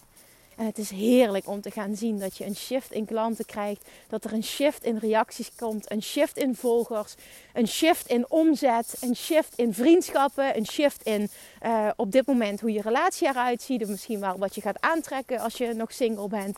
En 0.62 0.65
het 0.65 0.78
is 0.78 0.89
heerlijk 0.89 1.47
om 1.47 1.62
te 1.62 1.71
gaan 1.71 1.95
zien 1.95 2.19
dat 2.19 2.38
je 2.38 2.45
een 2.45 2.56
shift 2.56 2.91
in 2.91 3.06
klanten 3.06 3.45
krijgt, 3.45 3.86
dat 4.08 4.24
er 4.24 4.34
een 4.34 4.43
shift 4.43 4.84
in 4.84 4.97
reacties 4.97 5.52
komt, 5.56 5.91
een 5.91 6.04
shift 6.04 6.38
in 6.38 6.56
volgers, 6.56 7.15
een 7.54 7.67
shift 7.67 8.08
in 8.08 8.26
omzet, 8.30 8.97
een 9.02 9.15
shift 9.15 9.54
in 9.56 9.74
vriendschappen, 9.74 10.58
een 10.58 10.65
shift 10.65 11.04
in 11.04 11.30
uh, 11.65 11.89
op 11.95 12.12
dit 12.12 12.28
moment 12.28 12.62
hoe 12.62 12.71
je 12.71 12.82
relatie 12.82 13.28
eruit 13.28 13.62
ziet, 13.62 13.88
misschien 13.88 14.19
wel 14.19 14.38
wat 14.38 14.56
je 14.56 14.62
gaat 14.62 14.82
aantrekken 14.82 15.39
als 15.39 15.58
je 15.58 15.74
nog 15.74 15.91
single 15.91 16.28
bent. 16.28 16.58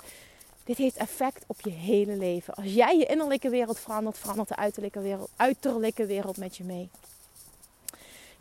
Dit 0.63 0.77
heeft 0.77 0.95
effect 0.95 1.43
op 1.47 1.61
je 1.61 1.71
hele 1.71 2.15
leven. 2.15 2.53
Als 2.53 2.73
jij 2.73 2.97
je 2.97 3.05
innerlijke 3.05 3.49
wereld 3.49 3.79
verandert, 3.79 4.17
verandert 4.17 4.49
de 4.49 4.55
uiterlijke 4.55 5.01
wereld, 5.01 5.29
uiterlijke 5.35 6.05
wereld 6.05 6.37
met 6.37 6.57
je 6.57 6.63
mee. 6.63 6.89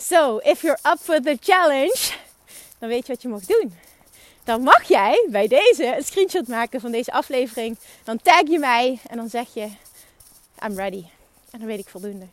So, 0.02 0.40
if 0.44 0.62
you're 0.62 0.78
up 0.84 0.98
for 0.98 1.20
the 1.20 1.36
challenge, 1.40 2.12
dan 2.78 2.88
weet 2.88 3.06
je 3.06 3.12
wat 3.12 3.22
je 3.22 3.28
mag 3.28 3.44
doen. 3.44 3.72
Dan 4.44 4.62
mag 4.62 4.82
jij 4.82 5.26
bij 5.30 5.48
deze 5.48 5.96
een 5.96 6.04
screenshot 6.04 6.48
maken 6.48 6.80
van 6.80 6.90
deze 6.90 7.12
aflevering. 7.12 7.78
Dan 8.04 8.18
tag 8.22 8.48
je 8.48 8.58
mij 8.58 8.98
en 9.06 9.16
dan 9.16 9.28
zeg 9.28 9.54
je: 9.54 9.68
I'm 10.66 10.76
ready. 10.76 11.04
En 11.50 11.58
dan 11.58 11.66
weet 11.66 11.78
ik 11.78 11.88
voldoende. 11.88 12.26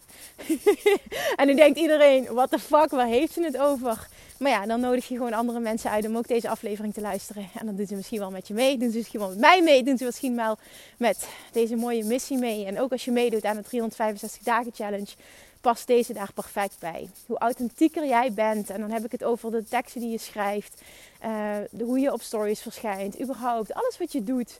en 1.39 1.47
dan 1.47 1.55
denkt 1.55 1.79
iedereen: 1.79 2.33
what 2.33 2.51
the 2.51 2.59
fuck, 2.59 2.89
waar 2.89 3.07
heeft 3.07 3.33
ze 3.33 3.43
het 3.43 3.57
over? 3.57 4.07
Maar 4.39 4.51
ja, 4.51 4.65
dan 4.65 4.79
nodig 4.79 5.07
je 5.07 5.15
gewoon 5.15 5.33
andere 5.33 5.59
mensen 5.59 5.91
uit 5.91 6.05
om 6.05 6.17
ook 6.17 6.27
deze 6.27 6.49
aflevering 6.49 6.93
te 6.93 7.01
luisteren. 7.01 7.49
En 7.59 7.65
dan 7.65 7.75
doen 7.75 7.87
ze 7.87 7.95
misschien 7.95 8.19
wel 8.19 8.31
met 8.31 8.47
je 8.47 8.53
mee. 8.53 8.77
Doen 8.77 8.91
ze 8.91 8.97
misschien 8.97 9.19
wel 9.19 9.29
met 9.29 9.39
mij 9.39 9.61
mee. 9.61 9.83
Doen 9.83 9.97
ze 9.97 10.05
misschien 10.05 10.35
wel 10.35 10.57
met 10.97 11.27
deze 11.51 11.75
mooie 11.75 12.03
missie 12.03 12.37
mee. 12.37 12.65
En 12.65 12.79
ook 12.79 12.91
als 12.91 13.05
je 13.05 13.11
meedoet 13.11 13.45
aan 13.45 13.55
de 13.55 13.63
365 13.63 14.43
dagen 14.43 14.71
challenge 14.75 15.11
past 15.61 15.87
deze 15.87 16.13
daar 16.13 16.33
perfect 16.33 16.75
bij. 16.79 17.09
Hoe 17.25 17.37
authentieker 17.37 18.05
jij 18.05 18.33
bent, 18.33 18.69
en 18.69 18.79
dan 18.79 18.91
heb 18.91 19.05
ik 19.05 19.11
het 19.11 19.23
over 19.23 19.51
de 19.51 19.63
teksten 19.63 20.01
die 20.01 20.11
je 20.11 20.17
schrijft, 20.17 20.81
uh, 21.25 21.55
de, 21.71 21.83
hoe 21.83 21.99
je 21.99 22.13
op 22.13 22.21
stories 22.21 22.61
verschijnt, 22.61 23.21
überhaupt, 23.21 23.73
alles 23.73 23.97
wat 23.97 24.11
je 24.11 24.23
doet. 24.23 24.59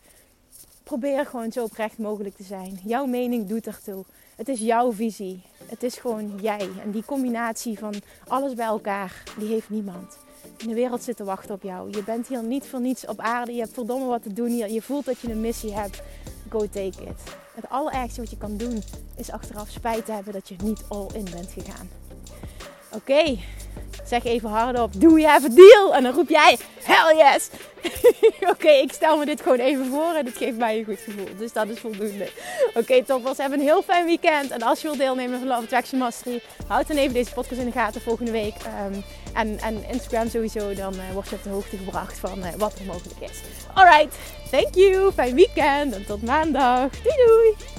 Probeer 0.84 1.26
gewoon 1.26 1.52
zo 1.52 1.64
oprecht 1.64 1.98
mogelijk 1.98 2.36
te 2.36 2.44
zijn. 2.44 2.80
Jouw 2.84 3.06
mening 3.06 3.48
doet 3.48 3.68
ertoe. 3.68 4.06
Het 4.36 4.50
is 4.50 4.60
jouw 4.60 4.92
visie. 4.92 5.42
Het 5.66 5.84
is 5.84 5.96
gewoon 5.96 6.40
jij. 6.42 6.70
En 6.84 6.92
die 6.92 7.06
combinatie 7.06 7.80
van 7.80 7.94
alles 8.28 8.54
bij 8.54 8.66
elkaar, 8.66 9.24
die 9.38 9.48
heeft 9.48 9.70
niemand. 9.70 10.18
In 10.58 10.68
de 10.68 10.74
wereld 10.74 11.04
zit 11.04 11.16
te 11.16 11.24
wachten 11.24 11.56
op 11.56 11.64
jou. 11.64 11.92
Je 11.92 12.04
bent 12.04 12.28
hier 12.28 12.44
niet 12.44 12.66
voor 12.66 12.82
niets 12.82 13.06
op 13.06 13.20
aarde. 13.20 13.54
Je 13.54 13.60
hebt 13.60 13.74
verdomme 13.74 14.06
wat 14.06 14.24
te 14.24 14.34
doen 14.34 14.48
hier. 14.48 14.70
Je 14.70 14.82
voelt 14.82 15.06
dat 15.06 15.20
je 15.20 15.32
een 15.32 15.42
missie 15.42 15.74
hebt. 15.74 16.02
Go 16.50 16.60
take 16.60 17.04
it. 17.04 17.22
Het 17.56 17.70
allerergste 17.70 18.22
wat 18.22 18.30
je 18.30 18.38
kan 18.38 18.58
doen 18.58 18.84
is 19.16 19.32
achteraf 19.32 19.70
spijt 19.70 20.06
te 20.06 20.12
hebben 20.12 20.34
dat 20.34 20.48
je 20.48 20.56
niet 20.64 20.84
all 20.88 21.08
in 21.14 21.28
bent 21.32 21.52
gegaan. 21.52 21.90
Oké, 22.92 23.38
zeg 24.04 24.24
even 24.24 24.50
hardop, 24.50 25.02
do 25.02 25.14
we 25.14 25.28
have 25.28 25.46
a 25.46 25.50
deal? 25.50 25.96
En 25.96 26.04
dan 26.04 26.14
roep 26.14 26.30
jij, 26.30 26.58
hell 26.84 27.16
yes! 27.18 27.50
Oké, 28.52 28.70
ik 28.70 28.92
stel 28.92 29.18
me 29.18 29.26
dit 29.26 29.42
gewoon 29.42 29.60
even 29.60 29.86
voor 29.86 30.14
en 30.16 30.26
het 30.26 30.38
geeft 30.38 30.58
mij 30.58 30.78
een 30.78 30.86
goed 30.86 31.00
gevoel. 31.00 31.28
Dus 31.38 31.54
dat 31.54 31.68
is 31.68 31.80
voldoende. 31.80 32.30
Oké, 32.68 32.80
okay, 32.80 33.04
toppers, 33.04 33.38
hebben 33.38 33.60
een 33.60 33.66
heel 33.66 33.82
fijn 33.82 34.06
weekend. 34.06 34.52
En 34.52 34.62
als 34.62 34.82
je 34.82 34.88
wilt 34.88 35.00
deelnemen 35.00 35.40
van 35.40 35.48
Love 35.48 35.62
Attraction 35.62 36.00
Mastery, 36.00 36.42
houd 36.68 36.88
dan 36.88 36.98
even 36.98 37.14
deze 37.14 37.34
podcast 37.34 37.60
in 37.60 37.66
de 37.66 37.72
gaten 37.72 38.02
volgende 38.02 38.32
week. 38.32 38.56
Um, 38.92 39.04
en, 39.34 39.60
en, 39.60 39.84
Instagram 39.90 40.30
sowieso, 40.30 40.74
dan 40.74 40.94
uh, 40.94 41.14
word 41.14 41.30
je 41.30 41.36
op 41.36 41.44
de 41.44 41.50
hoogte 41.50 41.78
gebracht 41.78 42.20
van 42.20 42.40
uh, 42.40 42.48
wat 42.58 42.80
er 42.80 42.86
mogelijk 42.86 43.20
is. 43.20 43.42
Alright, 43.74 44.16
thank 44.52 44.76
you, 44.76 45.12
fijn 45.12 45.36
weekend 45.36 45.94
en 45.94 46.06
tot 46.06 46.22
maandag. 46.22 46.90
Doei 46.90 47.16
doei! 47.26 47.79